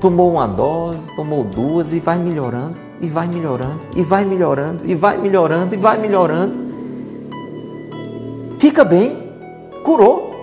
[0.00, 4.94] Tomou uma dose, tomou duas e vai melhorando, e vai melhorando, e vai melhorando, e
[4.94, 6.58] vai melhorando, e vai melhorando.
[8.58, 9.23] Fica bem.
[9.84, 10.34] Curou.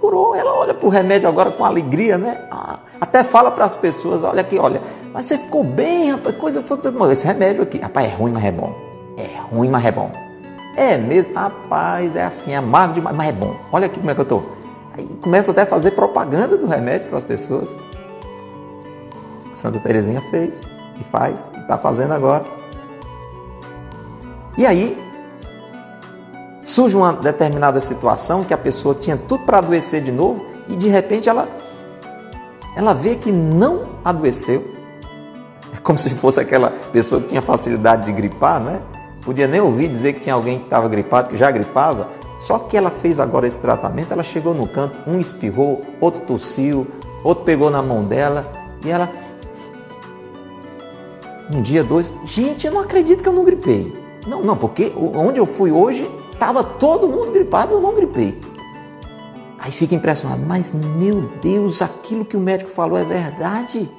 [0.00, 0.34] curou.
[0.34, 2.48] Ela olha para o remédio agora com alegria, né?
[2.50, 4.80] Ah, até fala para as pessoas: olha aqui, olha,
[5.12, 7.12] mas você ficou bem, rapaz, coisa foi que você tomou.
[7.12, 8.74] Esse remédio aqui, rapaz, é ruim, mas é bom.
[9.18, 10.10] É ruim, mas é bom.
[10.76, 13.54] É mesmo, rapaz, é assim, é demais, mas é bom.
[13.70, 14.42] Olha aqui como é que eu estou.
[14.96, 17.78] Aí começa até a fazer propaganda do remédio para as pessoas.
[19.52, 20.62] Santa Teresinha fez
[20.98, 22.44] e faz, está fazendo agora.
[24.58, 25.05] E aí
[26.66, 30.88] surge uma determinada situação que a pessoa tinha tudo para adoecer de novo e de
[30.88, 31.48] repente ela
[32.74, 34.74] ela vê que não adoeceu.
[35.72, 38.82] É como se fosse aquela pessoa que tinha facilidade de gripar, não é?
[39.22, 42.08] Podia nem ouvir dizer que tinha alguém que estava gripado, que já gripava.
[42.36, 46.84] Só que ela fez agora esse tratamento, ela chegou no canto, um espirrou, outro tossiu,
[47.22, 48.50] outro pegou na mão dela
[48.84, 49.12] e ela
[51.48, 53.96] um dia, dois, gente, eu não acredito que eu não gripei.
[54.26, 58.38] Não, não, porque onde eu fui hoje, estava todo mundo gripado, eu não gripei.
[59.58, 63.90] Aí fica impressionado, mas meu Deus, aquilo que o médico falou é verdade.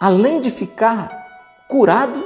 [0.00, 1.24] Além de ficar
[1.68, 2.22] curado,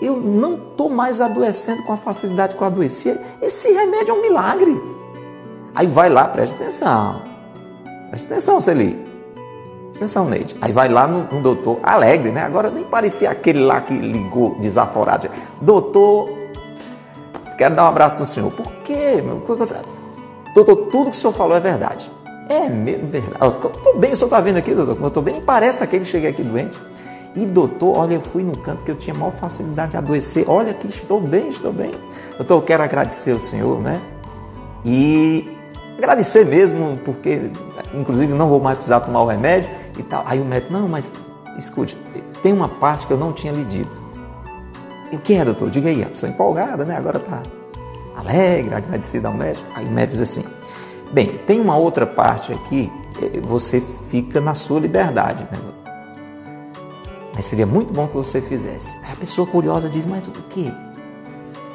[0.00, 3.20] eu não estou mais adoecendo com a facilidade que eu adoecia.
[3.42, 4.80] Esse remédio é um milagre.
[5.74, 7.22] Aí vai lá, presta atenção.
[8.08, 9.10] Presta atenção, Celi.
[9.94, 10.56] Atenção, Neide.
[10.60, 12.42] Aí vai lá no, no, doutor, alegre, né?
[12.42, 15.28] Agora nem parecia aquele lá que ligou desaforado.
[15.60, 16.30] Doutor,
[17.60, 18.50] quero dar um abraço no senhor.
[18.50, 19.22] Por quê?
[20.54, 22.10] Doutor, tudo que o senhor falou é verdade.
[22.48, 23.54] É mesmo verdade.
[23.54, 25.42] Estou bem, o senhor está vendo aqui, doutor, eu estou bem?
[25.42, 26.78] Parece aquele que cheguei aqui doente.
[27.36, 30.46] E doutor, olha, eu fui num canto que eu tinha maior facilidade de adoecer.
[30.48, 31.90] Olha aqui, estou bem, estou bem.
[32.38, 34.00] Doutor, eu quero agradecer ao senhor, né?
[34.82, 35.46] E
[35.98, 37.52] agradecer mesmo, porque
[37.92, 40.24] inclusive não vou mais precisar tomar o remédio e tal.
[40.26, 41.12] Aí o médico, não, mas
[41.58, 41.94] escute,
[42.42, 44.00] tem uma parte que eu não tinha lhe dito.
[45.12, 45.70] E o que é, doutor?
[45.70, 46.96] Diga aí, a pessoa empolgada, né?
[46.96, 47.42] Agora tá
[48.14, 49.66] alegre, agradecida ao médico.
[49.74, 50.44] Aí o médico diz assim:
[51.12, 52.90] bem, tem uma outra parte aqui,
[53.42, 55.58] você fica na sua liberdade, né?
[57.34, 58.96] Mas seria muito bom que você fizesse.
[59.02, 60.72] Aí a pessoa curiosa diz: mas o que?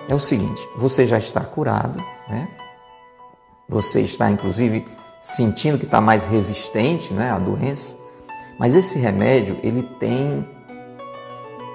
[0.07, 2.47] É o seguinte, você já está curado, né?
[3.67, 4.85] Você está, inclusive,
[5.19, 7.97] sentindo que está mais resistente né, à doença.
[8.59, 10.47] Mas esse remédio, ele tem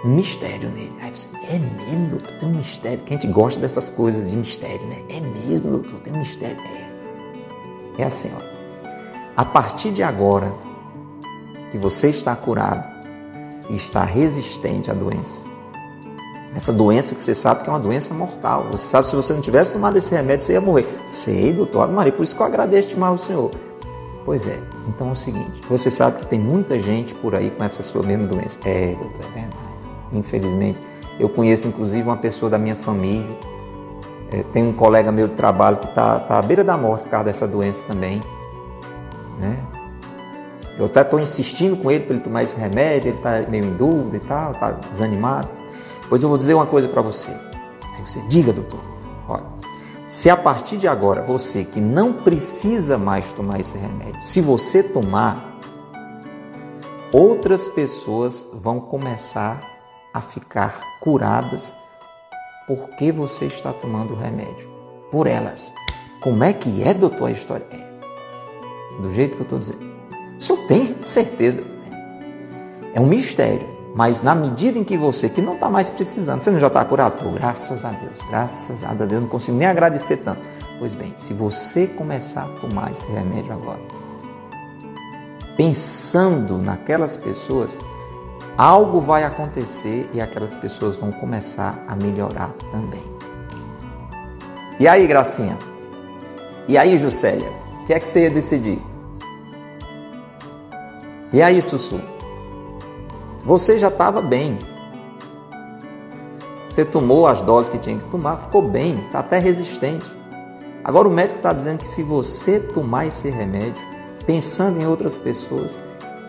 [0.05, 0.97] um mistério nele.
[1.01, 2.33] Aí você, é mesmo, doutor?
[2.39, 2.99] Tem um mistério.
[3.05, 5.03] Que a gente gosta dessas coisas de mistério, né?
[5.09, 6.01] É mesmo, doutor?
[6.01, 6.57] Tem um mistério.
[6.59, 8.03] É.
[8.03, 8.51] É assim, ó.
[9.37, 10.55] A partir de agora
[11.71, 12.89] que você está curado
[13.69, 15.45] e está resistente à doença,
[16.55, 18.67] essa doença que você sabe que é uma doença mortal.
[18.73, 20.87] Você sabe que se você não tivesse tomado esse remédio, você ia morrer.
[21.07, 23.51] Sei, doutor Maria, por isso que eu agradeço demais ao senhor.
[24.25, 27.63] Pois é, então é o seguinte: você sabe que tem muita gente por aí com
[27.63, 28.59] essa sua mesma doença.
[28.65, 29.60] É, doutor, é verdade.
[30.13, 30.79] Infelizmente,
[31.19, 33.37] eu conheço inclusive uma pessoa da minha família.
[34.33, 37.11] É, tem um colega meu de trabalho que está tá à beira da morte por
[37.11, 38.23] causa dessa doença também.
[39.39, 39.57] Né?
[40.79, 43.75] Eu até estou insistindo com ele para ele tomar esse remédio, ele está meio em
[43.75, 45.49] dúvida e tal, está desanimado.
[46.09, 47.31] Pois eu vou dizer uma coisa para você.
[47.31, 48.81] Aí você, diga, doutor.
[49.29, 49.45] Olha,
[50.07, 54.83] se a partir de agora você que não precisa mais tomar esse remédio, se você
[54.83, 55.59] tomar,
[57.13, 59.70] outras pessoas vão começar
[60.13, 61.75] a ficar curadas
[62.67, 64.71] porque você está tomando o remédio.
[65.11, 65.75] Por elas.
[66.21, 67.67] Como é que é, doutor, a história?
[67.71, 69.01] É.
[69.01, 69.91] Do jeito que eu estou dizendo.
[70.39, 71.63] O senhor tem certeza?
[72.95, 73.69] É um mistério.
[73.95, 76.85] Mas na medida em que você, que não está mais precisando, você não já está
[76.85, 77.23] curado?
[77.23, 80.41] Pô, graças a Deus, graças a Deus, eu não consigo nem agradecer tanto.
[80.79, 83.81] Pois bem, se você começar a tomar esse remédio agora,
[85.57, 87.81] pensando naquelas pessoas,
[88.61, 93.03] algo vai acontecer e aquelas pessoas vão começar a melhorar também.
[94.79, 95.57] E aí, Gracinha?
[96.69, 97.51] E aí, Juscelia?
[97.81, 98.79] O que é que você ia decidir?
[101.33, 102.03] E aí, Sussu?
[103.47, 104.59] Você já estava bem.
[106.69, 110.05] Você tomou as doses que tinha que tomar, ficou bem, está até resistente.
[110.85, 113.89] Agora o médico está dizendo que se você tomar esse remédio,
[114.27, 115.81] pensando em outras pessoas,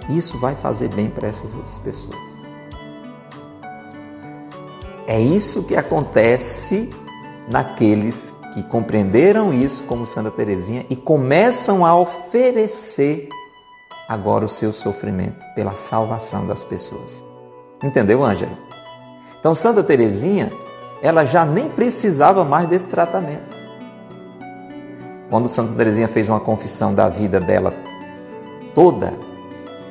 [0.09, 2.37] isso vai fazer bem para essas outras pessoas.
[5.07, 6.89] É isso que acontece
[7.49, 13.29] naqueles que compreenderam isso como Santa Teresinha e começam a oferecer
[14.07, 17.25] agora o seu sofrimento pela salvação das pessoas.
[17.83, 18.57] Entendeu, Ângela?
[19.39, 20.51] Então, Santa Teresinha,
[21.01, 23.55] ela já nem precisava mais desse tratamento.
[25.29, 27.73] Quando Santa Teresinha fez uma confissão da vida dela
[28.75, 29.13] toda,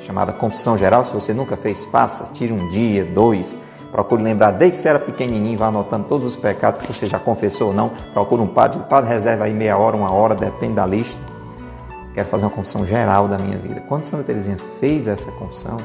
[0.01, 3.59] chamada confissão geral, se você nunca fez, faça, tire um dia, dois,
[3.92, 7.18] procure lembrar desde que você era pequenininho, vá anotando todos os pecados que você já
[7.18, 10.74] confessou ou não, procure um padre, o padre reserva aí meia hora, uma hora, depende
[10.74, 11.30] da lista
[12.12, 13.80] quero fazer uma confissão geral da minha vida.
[13.82, 15.76] Quando Santa Teresinha fez essa confissão,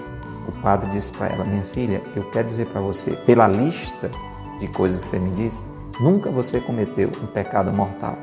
[0.47, 4.11] o padre disse para ela: Minha filha, eu quero dizer para você, pela lista
[4.59, 5.66] de coisas que você me disse,
[5.99, 8.18] nunca você cometeu um pecado mortal.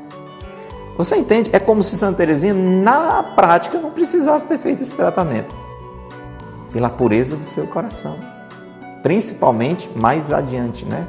[0.97, 1.51] Você entende?
[1.53, 5.55] É como se Santa Teresinha, na prática, não precisasse ter feito esse tratamento.
[6.73, 8.19] Pela pureza do seu coração.
[9.03, 11.07] Principalmente mais adiante, né?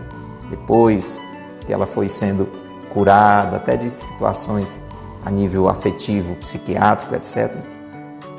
[0.50, 1.22] Depois
[1.66, 2.48] que ela foi sendo
[2.94, 4.82] curada, até de situações
[5.26, 7.56] a nível afetivo, psiquiátrico, etc.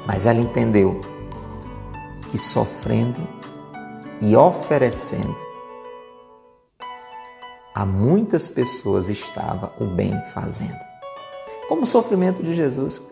[0.07, 1.01] Mas ela entendeu
[2.31, 3.27] que sofrendo
[4.21, 5.35] e oferecendo
[7.75, 10.79] a muitas pessoas estava o bem fazendo.
[11.69, 13.03] Como o sofrimento de Jesus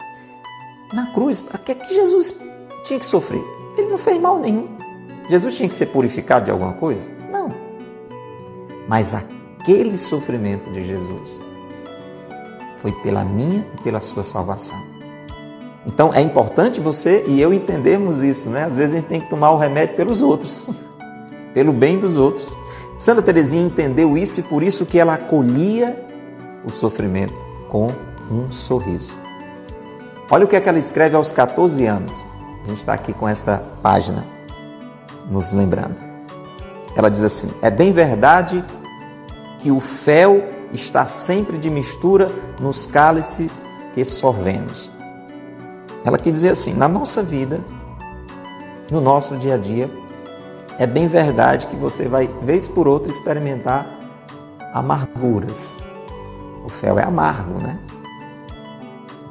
[0.92, 2.34] na cruz, para que, Jesus
[2.84, 3.42] tinha que sofrer?
[3.76, 4.68] Ele não fez mal nenhum.
[5.28, 7.10] Jesus tinha que ser purificado de alguma coisa?
[7.30, 7.54] Não.
[8.88, 11.40] Mas aquele sofrimento de Jesus
[12.78, 14.76] foi pela minha e pela sua salvação.
[15.86, 18.64] Então é importante você e eu entendermos isso, né?
[18.64, 20.70] Às vezes a gente tem que tomar o remédio pelos outros,
[21.54, 22.56] pelo bem dos outros.
[22.98, 26.06] Santa Teresinha entendeu isso e por isso que ela acolhia
[26.64, 27.34] o sofrimento
[27.68, 27.88] com
[28.30, 29.14] um sorriso.
[30.30, 32.24] Olha o que, é que ela escreve aos 14 anos.
[32.64, 34.24] A gente está aqui com essa página
[35.30, 35.96] nos lembrando.
[36.94, 38.64] Ela diz assim: É bem verdade
[39.58, 44.90] que o fel está sempre de mistura nos cálices que sorvemos.
[46.04, 47.60] Ela quer dizer assim: na nossa vida,
[48.90, 49.90] no nosso dia a dia,
[50.78, 53.86] é bem verdade que você vai, vez por outra, experimentar
[54.72, 55.78] amarguras.
[56.64, 57.78] O fel é amargo, né?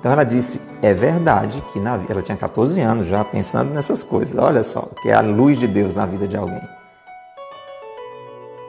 [0.01, 4.35] Então ela disse: é verdade que na ela tinha 14 anos já pensando nessas coisas,
[4.35, 6.61] olha só, que é a luz de Deus na vida de alguém.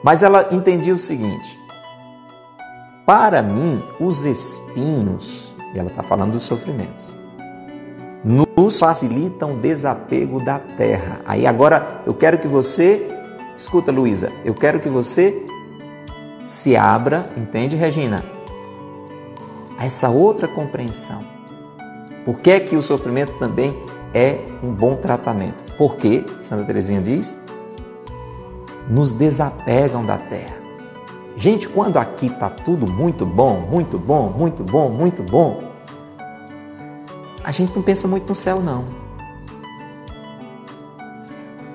[0.03, 1.59] Mas ela entendia o seguinte:
[3.03, 7.17] para mim, os espinhos, e ela está falando dos sofrimentos,
[8.23, 11.19] nos facilitam o desapego da terra.
[11.25, 13.09] Aí agora eu quero que você,
[13.57, 15.43] escuta Luísa, eu quero que você
[16.43, 18.32] se abra, entende, Regina?
[19.77, 21.23] A essa outra compreensão.
[22.23, 23.75] Por que, é que o sofrimento também
[24.13, 25.65] é um bom tratamento?
[25.77, 27.37] Porque, Santa Teresinha diz,
[28.89, 30.55] nos desapegam da terra.
[31.35, 35.63] Gente, quando aqui está tudo muito bom, muito bom, muito bom, muito bom,
[37.43, 38.85] a gente não pensa muito no céu, não.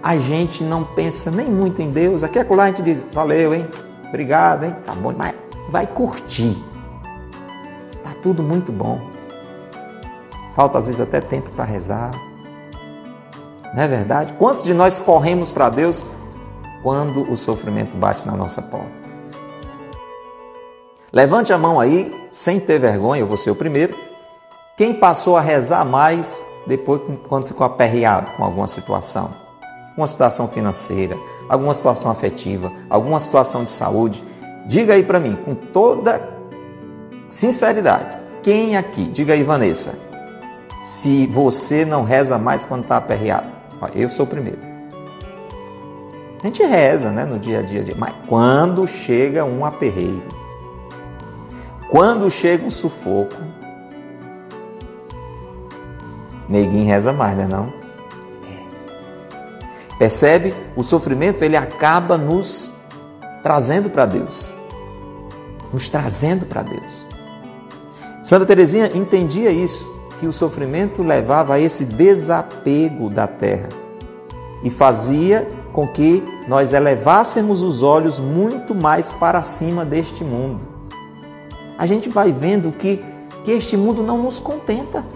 [0.03, 2.23] A gente não pensa nem muito em Deus.
[2.23, 3.69] Aqui acolá a gente diz, valeu, hein?
[4.09, 4.75] Obrigado, hein?
[4.85, 5.35] Tá bom, mas
[5.69, 6.57] vai curtir.
[8.23, 9.01] Tudo muito bom.
[10.55, 12.11] Falta às vezes até tempo para rezar.
[13.75, 14.33] Não é verdade?
[14.35, 16.05] Quantos de nós corremos para Deus
[16.83, 19.09] quando o sofrimento bate na nossa porta?
[21.13, 23.97] Levante a mão aí, sem ter vergonha, eu vou ser o primeiro.
[24.77, 29.31] Quem passou a rezar mais depois quando ficou aperreado com alguma situação?
[29.97, 31.17] Uma situação financeira,
[31.49, 34.23] alguma situação afetiva, alguma situação de saúde?
[34.67, 36.38] Diga aí para mim, com toda
[37.29, 39.95] sinceridade, quem aqui, diga aí, Vanessa,
[40.81, 43.49] se você não reza mais quando está aperreado?
[43.95, 44.59] Eu sou o primeiro.
[46.43, 50.23] A gente reza né, no dia a dia, mas quando chega um aperreio,
[51.91, 53.35] quando chega o sufoco,
[56.49, 57.73] neguinho reza mais, né não?
[58.45, 59.97] É.
[59.99, 60.55] Percebe?
[60.77, 62.73] O sofrimento ele acaba nos
[63.43, 64.55] trazendo para Deus.
[65.73, 67.08] Nos trazendo para Deus.
[68.23, 69.87] Santa Teresinha entendia isso,
[70.19, 73.69] que o sofrimento levava a esse desapego da terra
[74.63, 80.79] e fazia com que nós elevássemos os olhos muito mais para cima deste mundo
[81.79, 83.03] a gente vai vendo que,
[83.45, 85.07] que este mundo não nos contenta.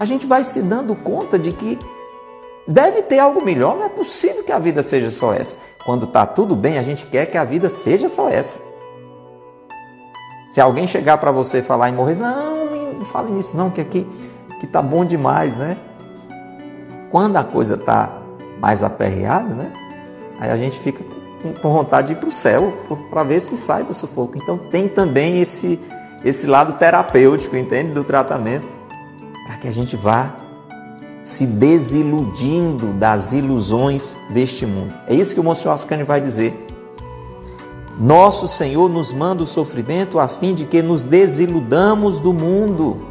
[0.00, 1.78] A gente vai se dando conta de que
[2.66, 5.56] deve ter algo melhor, não é possível que a vida seja só essa.
[5.84, 8.60] Quando está tudo bem, a gente quer que a vida seja só essa.
[10.50, 14.06] Se alguém chegar para você falar em morrer, não, não fale nisso não, que aqui
[14.58, 15.76] que tá bom demais, né?
[17.10, 18.18] Quando a coisa tá
[18.60, 19.72] mais aperreada, né?
[20.40, 21.04] Aí a gente fica
[21.62, 22.72] com vontade de ir para o céu
[23.10, 24.36] para ver se sai do sufoco.
[24.36, 25.78] Então tem também esse,
[26.24, 27.92] esse lado terapêutico, entende?
[27.92, 28.78] Do tratamento,
[29.46, 30.34] para que a gente vá
[31.22, 34.94] se desiludindo das ilusões deste mundo.
[35.06, 36.66] É isso que o Monsenhor Ascani vai dizer.
[37.98, 43.04] Nosso Senhor nos manda o sofrimento a fim de que nos desiludamos do mundo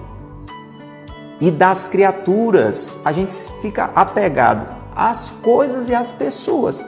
[1.41, 2.99] e das criaturas.
[3.03, 6.85] A gente fica apegado às coisas e às pessoas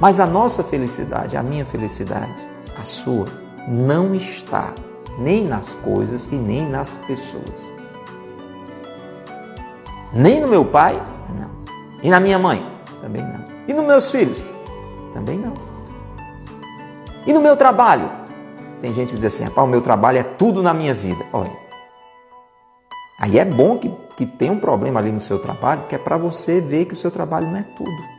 [0.00, 2.34] mas a nossa felicidade, a minha felicidade,
[2.78, 3.26] a sua,
[3.66, 4.74] não está
[5.18, 7.72] nem nas coisas e nem nas pessoas.
[10.12, 11.02] Nem no meu pai,
[11.38, 11.50] não.
[12.02, 12.64] E na minha mãe,
[13.00, 13.44] também não.
[13.66, 14.44] E nos meus filhos,
[15.14, 15.54] também não.
[17.26, 18.10] E no meu trabalho?
[18.80, 21.24] Tem gente que diz assim, o meu trabalho é tudo na minha vida.
[21.32, 21.56] Olha,
[23.18, 26.16] aí é bom que, que tem um problema ali no seu trabalho, que é para
[26.16, 28.16] você ver que o seu trabalho não é tudo.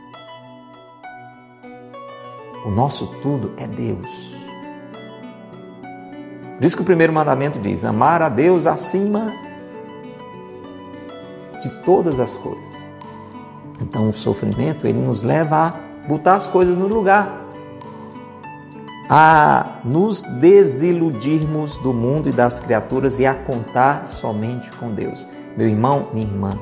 [2.64, 4.36] O nosso tudo é Deus.
[6.56, 9.32] Por isso que o primeiro mandamento diz: amar a Deus acima
[11.62, 12.84] de todas as coisas.
[13.80, 17.47] Então o sofrimento ele nos leva a botar as coisas no lugar,
[19.08, 25.26] a nos desiludirmos do mundo e das criaturas e a contar somente com Deus.
[25.56, 26.58] Meu irmão, minha irmã,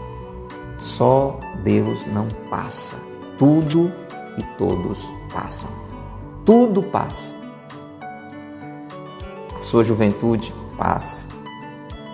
[0.76, 2.97] só Deus não passa.
[3.38, 3.92] Tudo
[4.38, 5.86] e todos passam
[6.47, 7.34] tudo passa.
[9.55, 11.26] A sua juventude passa,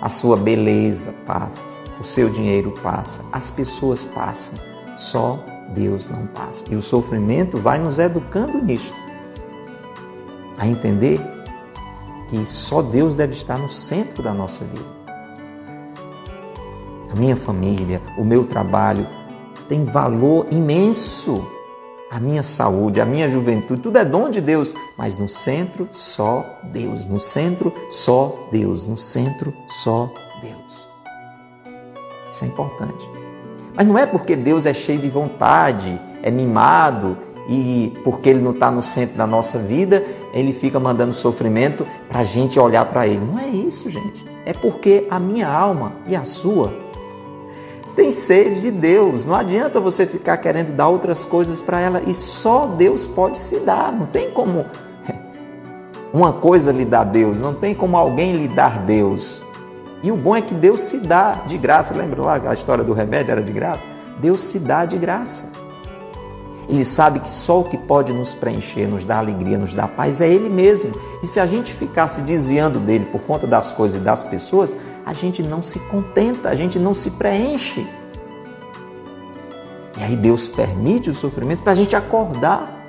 [0.00, 4.58] a sua beleza passa, o seu dinheiro passa, as pessoas passam,
[4.96, 5.38] só
[5.74, 6.64] Deus não passa.
[6.70, 8.96] E o sofrimento vai nos educando nisto,
[10.62, 11.20] a entender
[12.28, 15.02] que só Deus deve estar no centro da nossa vida.
[17.10, 19.04] A minha família, o meu trabalho
[19.68, 21.44] tem valor imenso
[22.08, 26.60] a minha saúde, a minha juventude, tudo é dom de Deus, mas no centro só
[26.64, 30.88] Deus, no centro só Deus, no centro só Deus.
[32.30, 33.10] Isso é importante.
[33.74, 37.16] Mas não é porque Deus é cheio de vontade, é mimado
[37.48, 42.20] e porque Ele não está no centro da nossa vida, Ele fica mandando sofrimento para
[42.20, 43.24] a gente olhar para Ele.
[43.24, 44.24] Não é isso, gente.
[44.44, 46.82] É porque a minha alma e a sua
[47.94, 49.26] tem sede de Deus.
[49.26, 53.60] Não adianta você ficar querendo dar outras coisas para ela e só Deus pode se
[53.60, 53.92] dar.
[53.92, 54.66] Não tem como
[56.12, 59.42] uma coisa lhe dar Deus, não tem como alguém lhe dar Deus.
[60.02, 61.94] E o bom é que Deus se dá de graça.
[61.94, 63.86] Lembra lá a história do remédio era de graça?
[64.18, 65.52] Deus se dá de graça.
[66.68, 70.20] Ele sabe que só o que pode nos preencher, nos dar alegria, nos dar paz
[70.20, 70.92] é Ele mesmo.
[71.22, 74.76] E se a gente ficar se desviando dele por conta das coisas e das pessoas,
[75.04, 77.86] a gente não se contenta, a gente não se preenche.
[79.98, 82.88] E aí Deus permite o sofrimento para a gente acordar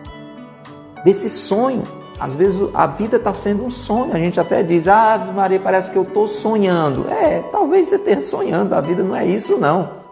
[1.03, 1.83] desse sonho.
[2.19, 5.91] Às vezes a vida está sendo um sonho, a gente até diz, ah, Maria, parece
[5.91, 7.07] que eu estou sonhando.
[7.09, 10.02] É, talvez você esteja sonhando, a vida não é isso não.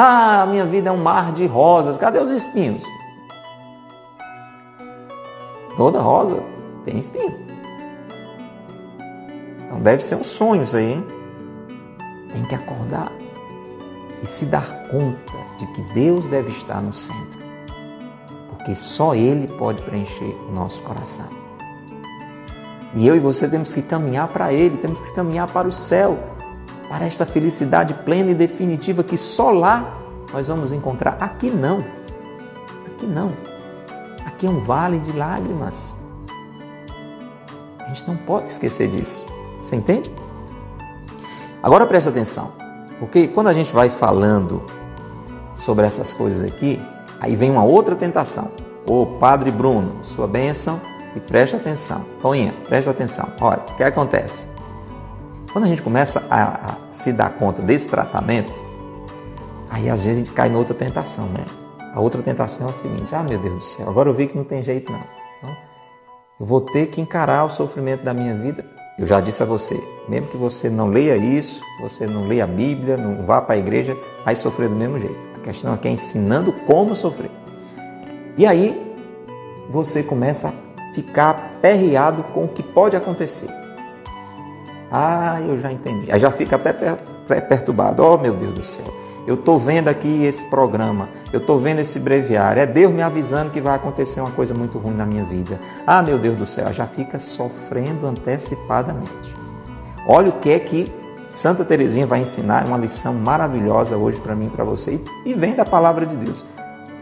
[0.00, 1.96] Ah, minha vida é um mar de rosas.
[1.96, 2.84] Cadê os espinhos?
[5.76, 6.40] Toda rosa
[6.84, 7.34] tem espinho.
[9.64, 11.06] Então deve ser um sonho isso aí, hein?
[12.32, 13.10] Tem que acordar
[14.22, 17.40] e se dar conta de que Deus deve estar no centro.
[18.50, 21.26] Porque só Ele pode preencher o nosso coração.
[22.94, 26.37] E eu e você temos que caminhar para Ele, temos que caminhar para o céu
[26.88, 29.98] para esta felicidade plena e definitiva que só lá
[30.32, 31.16] nós vamos encontrar.
[31.20, 31.84] Aqui não.
[32.86, 33.32] Aqui não.
[34.24, 35.96] Aqui é um vale de lágrimas.
[37.80, 39.26] A gente não pode esquecer disso.
[39.60, 40.12] Você entende?
[41.62, 42.52] Agora preste atenção,
[43.00, 44.64] porque quando a gente vai falando
[45.54, 46.80] sobre essas coisas aqui,
[47.20, 48.52] aí vem uma outra tentação.
[48.86, 50.80] Ô Padre Bruno, sua bênção
[51.16, 52.04] e preste atenção.
[52.22, 53.28] Toninha, preste atenção.
[53.40, 54.48] Olha, o que acontece?
[55.52, 58.60] Quando a gente começa a, a se dar conta desse tratamento,
[59.70, 61.44] aí às vezes a gente cai noutra tentação, né?
[61.94, 64.36] A outra tentação é o seguinte: ah, meu Deus do céu, agora eu vi que
[64.36, 65.02] não tem jeito não.
[65.38, 65.56] Então,
[66.38, 68.64] eu vou ter que encarar o sofrimento da minha vida.
[68.98, 72.46] Eu já disse a você, mesmo que você não leia isso, você não leia a
[72.48, 75.18] Bíblia, não vá para a igreja, vai sofrer do mesmo jeito.
[75.36, 77.30] A questão aqui é ensinando como sofrer.
[78.36, 78.96] E aí
[79.70, 83.57] você começa a ficar perreado com o que pode acontecer.
[84.90, 86.10] Ah, eu já entendi.
[86.10, 86.72] Aí já fica até
[87.40, 88.02] perturbado.
[88.02, 88.86] Oh, meu Deus do céu.
[89.26, 92.62] Eu estou vendo aqui esse programa, eu estou vendo esse breviário.
[92.62, 95.60] É Deus me avisando que vai acontecer uma coisa muito ruim na minha vida.
[95.86, 99.36] Ah, meu Deus do céu, já fica sofrendo antecipadamente.
[100.06, 100.90] Olha o que é que
[101.26, 105.66] Santa Teresinha vai ensinar, uma lição maravilhosa hoje para mim para você, e vem da
[105.66, 106.46] palavra de Deus.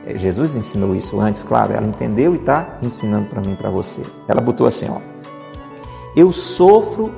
[0.05, 4.03] É, Jesus ensinou isso antes, claro, ela entendeu e está ensinando para mim para você.
[4.26, 4.99] Ela botou assim, ó.
[6.16, 7.12] Eu sofro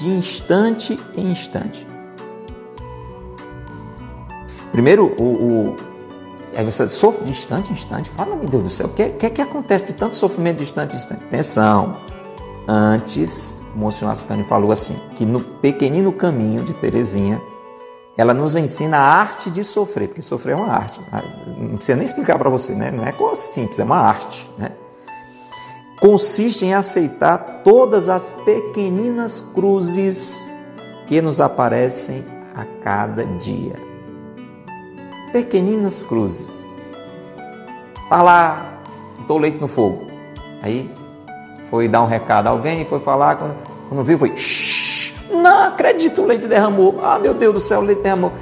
[0.00, 1.86] de instante em instante.
[4.72, 5.76] Primeiro, o, o
[6.56, 8.10] aí você sofre de instante em instante.
[8.10, 10.94] Fala, meu Deus do céu, o que, que, que acontece de tanto sofrimento de instante
[10.94, 11.24] em instante?
[11.24, 11.96] Atenção!
[12.66, 17.40] Antes, Monsenhor Ascani falou assim, que no pequenino caminho de Terezinha,
[18.16, 21.00] ela nos ensina a arte de sofrer, porque sofrer é uma arte.
[21.58, 22.90] Não precisa nem explicar para você, né?
[22.90, 24.72] Não é coisa simples, é uma arte, né?
[26.00, 30.52] Consiste em aceitar todas as pequeninas cruzes
[31.06, 32.24] que nos aparecem
[32.54, 33.74] a cada dia.
[35.32, 36.74] Pequeninas cruzes.
[38.04, 38.80] Está lá,
[39.20, 40.06] estou leite no fogo.
[40.62, 40.90] Aí
[41.68, 43.56] foi dar um recado a alguém, foi falar, quando,
[43.88, 44.36] quando viu, foi.
[44.36, 46.98] Shh, não acredito, o leite derramou.
[47.02, 48.32] Ah, meu Deus do céu, o leite derramou.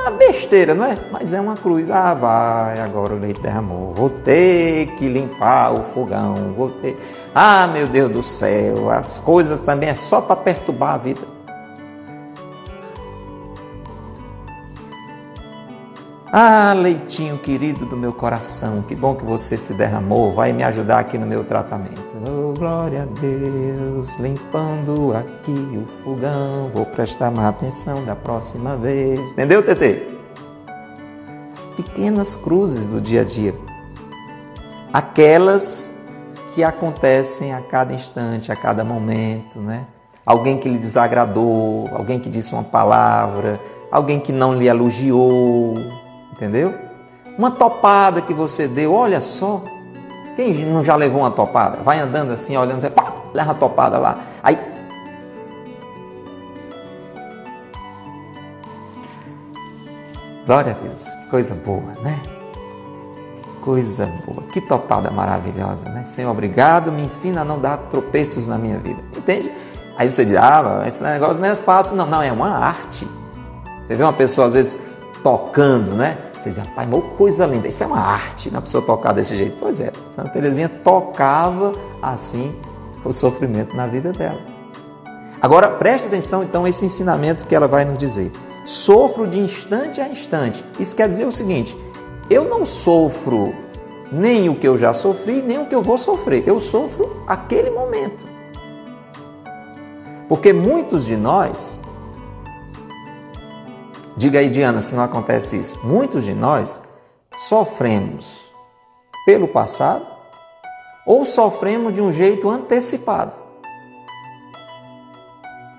[0.00, 0.98] Uma besteira, não é?
[1.12, 1.90] Mas é uma cruz.
[1.90, 3.92] Ah, vai, agora o leite derramou.
[3.92, 6.96] Vou ter que limpar o fogão, vou ter.
[7.34, 11.20] Ah, meu Deus do céu, as coisas também é só para perturbar a vida.
[16.32, 21.00] Ah, leitinho querido do meu coração, que bom que você se derramou, vai me ajudar
[21.00, 22.14] aqui no meu tratamento.
[22.24, 29.32] Oh, glória a Deus, limpando aqui o fogão, vou prestar mais atenção da próxima vez.
[29.32, 30.06] Entendeu, Tetê?
[31.50, 33.52] As pequenas cruzes do dia a dia.
[34.92, 35.90] Aquelas
[36.54, 39.84] que acontecem a cada instante, a cada momento, né?
[40.24, 43.58] Alguém que lhe desagradou, alguém que disse uma palavra,
[43.90, 45.74] alguém que não lhe elogiou,
[46.40, 46.74] Entendeu?
[47.36, 49.62] Uma topada que você deu, olha só.
[50.34, 51.82] Quem não já levou uma topada?
[51.82, 54.20] Vai andando assim, olhando, pá, leva a topada lá.
[54.42, 54.58] Aí.
[60.46, 62.18] Glória a Deus, que coisa boa, né?
[63.42, 66.04] Que coisa boa, que topada maravilhosa, né?
[66.04, 69.02] Senhor, obrigado, me ensina a não dar tropeços na minha vida.
[69.14, 69.52] Entende?
[69.98, 72.06] Aí você diz, ah, esse negócio não é fácil, não.
[72.06, 73.06] Não, é uma arte.
[73.84, 74.78] Você vê uma pessoa, às vezes,
[75.22, 76.29] tocando, né?
[76.40, 79.58] Você diz, rapaz, mas coisa linda, isso é uma arte, na pessoa tocar desse jeito.
[79.60, 82.54] Pois é, Santa Teresinha tocava assim
[83.04, 84.40] o sofrimento na vida dela.
[85.42, 88.32] Agora, preste atenção então a esse ensinamento que ela vai nos dizer.
[88.64, 90.64] Sofro de instante a instante.
[90.78, 91.76] Isso quer dizer o seguinte:
[92.30, 93.54] eu não sofro
[94.10, 96.42] nem o que eu já sofri, nem o que eu vou sofrer.
[96.46, 98.26] Eu sofro aquele momento.
[100.28, 101.80] Porque muitos de nós
[104.20, 105.80] Diga aí, Diana, se não acontece isso.
[105.82, 106.78] Muitos de nós
[107.34, 108.52] sofremos
[109.24, 110.04] pelo passado
[111.06, 113.34] ou sofremos de um jeito antecipado.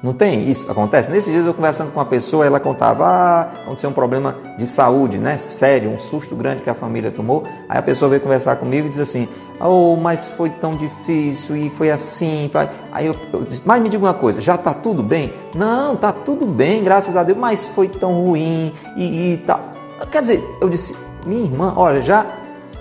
[0.04, 0.72] Não tem isso?
[0.72, 1.12] Acontece?
[1.12, 5.20] Nesses dias eu conversando com uma pessoa, ela contava, ah, aconteceu um problema de saúde,
[5.20, 5.38] né?
[5.38, 7.43] Sério, um susto grande que a família tomou.
[7.70, 9.28] Aí a pessoa veio conversar comigo e diz assim,
[9.60, 12.49] oh, mas foi tão difícil e foi assim.
[12.91, 15.34] Aí eu, eu disse, mas me diga uma coisa, já está tudo bem?
[15.54, 19.72] Não, está tudo bem, graças a Deus, mas foi tão ruim e, e tal.
[20.10, 20.95] Quer dizer, eu disse,
[21.28, 22.26] minha irmã, olha, já,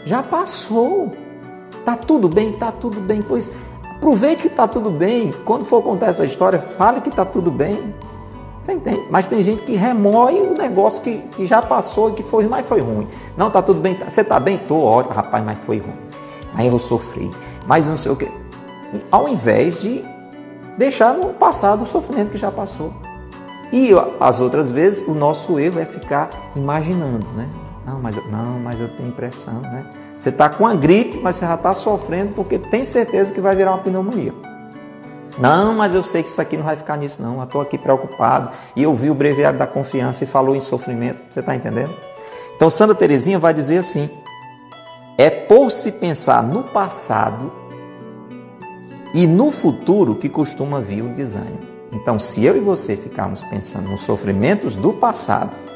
[0.06, 1.12] já passou.
[1.84, 3.50] Tá tudo bem, tá tudo bem, pois
[4.01, 5.30] Aproveite que está tudo bem.
[5.44, 7.94] Quando for contar essa história, fale que está tudo bem.
[8.62, 9.03] Você entende?
[9.11, 12.66] Mas tem gente que remoe o negócio que, que já passou e que foi, mas
[12.66, 13.07] foi ruim.
[13.36, 13.94] Não, está tudo bem.
[13.94, 14.57] Tá, você está bem?
[14.57, 15.98] Estou ótimo, rapaz, mas foi ruim.
[16.55, 17.30] Mas eu sofri.
[17.66, 18.26] Mas não sei o que.
[19.11, 20.03] Ao invés de
[20.78, 22.94] deixar no passado o sofrimento que já passou.
[23.70, 27.46] E as outras vezes o nosso erro é ficar imaginando, né?
[27.84, 29.84] Não, mas eu, não, mas eu tenho impressão, né?
[30.20, 33.56] Você está com a gripe, mas você já está sofrendo porque tem certeza que vai
[33.56, 34.34] virar uma pneumonia.
[35.38, 37.38] Não, mas eu sei que isso aqui não vai ficar nisso, não.
[37.38, 38.50] Eu estou aqui preocupado.
[38.76, 41.20] E eu vi o breviário da confiança e falou em sofrimento.
[41.30, 41.94] Você está entendendo?
[42.54, 44.10] Então, Santa Teresinha vai dizer assim:
[45.16, 47.50] é por se pensar no passado
[49.14, 51.60] e no futuro que costuma vir o desânimo.
[51.92, 55.69] Então, se eu e você ficarmos pensando nos sofrimentos do passado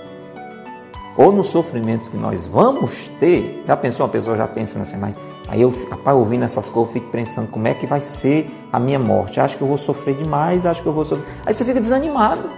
[1.17, 5.15] ou nos sofrimentos que nós vamos ter, já pensou, uma pessoa já pensa assim, mas
[5.49, 8.81] aí eu, rapaz, ouvindo essas coisas, eu fico pensando como é que vai ser a
[8.81, 9.39] minha morte.
[9.39, 11.27] Acho que eu vou sofrer demais, acho que eu vou sofrer.
[11.47, 12.51] Aí você fica desanimado.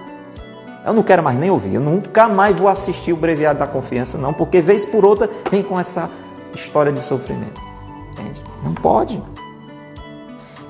[0.85, 4.17] Eu não quero mais nem ouvir, eu nunca mais vou assistir o Breviário da Confiança,
[4.17, 6.09] não, porque vez por outra vem com essa
[6.55, 7.61] história de sofrimento.
[8.13, 8.43] Entende?
[8.63, 9.21] Não pode.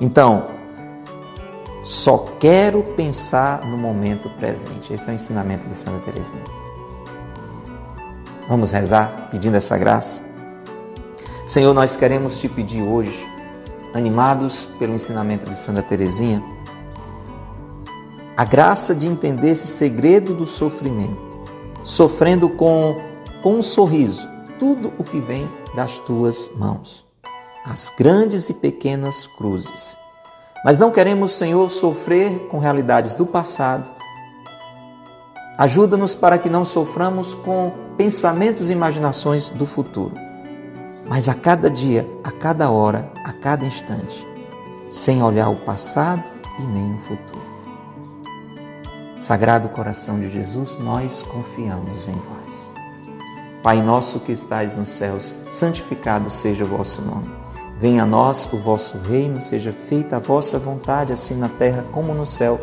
[0.00, 0.44] Então,
[1.82, 4.92] só quero pensar no momento presente.
[4.92, 6.65] Esse é o ensinamento de Santa Teresinha.
[8.48, 10.22] Vamos rezar pedindo essa graça?
[11.46, 13.26] Senhor, nós queremos te pedir hoje,
[13.92, 16.42] animados pelo ensinamento de Santa Teresinha,
[18.36, 21.20] a graça de entender esse segredo do sofrimento,
[21.82, 23.00] sofrendo com,
[23.42, 24.28] com um sorriso
[24.58, 27.04] tudo o que vem das tuas mãos,
[27.64, 29.96] as grandes e pequenas cruzes.
[30.64, 33.90] Mas não queremos, Senhor, sofrer com realidades do passado,
[35.58, 40.14] Ajuda-nos para que não soframos com pensamentos e imaginações do futuro,
[41.08, 44.26] mas a cada dia, a cada hora, a cada instante,
[44.90, 46.24] sem olhar o passado
[46.58, 47.46] e nem o futuro.
[49.16, 52.70] Sagrado coração de Jesus, nós confiamos em vós.
[53.62, 57.30] Pai nosso que estais nos céus, santificado seja o vosso nome.
[57.78, 62.12] Venha a nós o vosso reino, seja feita a vossa vontade, assim na terra como
[62.12, 62.60] no céu.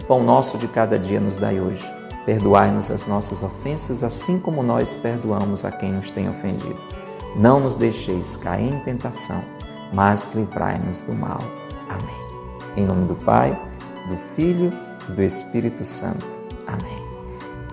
[0.00, 2.01] O pão nosso de cada dia nos dai hoje.
[2.24, 6.78] Perdoai-nos as nossas ofensas, assim como nós perdoamos a quem nos tem ofendido.
[7.36, 9.42] Não nos deixeis cair em tentação,
[9.92, 11.40] mas livrai-nos do mal.
[11.88, 12.76] Amém.
[12.76, 13.58] Em nome do Pai,
[14.08, 14.72] do Filho
[15.08, 16.38] e do Espírito Santo.
[16.66, 17.02] Amém.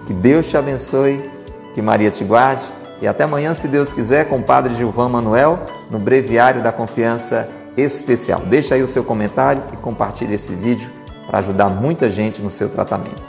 [0.05, 1.29] Que Deus te abençoe,
[1.73, 5.59] que Maria te guarde e até amanhã, se Deus quiser, com o Padre Gilvan Manuel,
[5.89, 8.41] no Breviário da Confiança Especial.
[8.41, 10.91] Deixa aí o seu comentário e compartilhe esse vídeo
[11.25, 13.23] para ajudar muita gente no seu tratamento.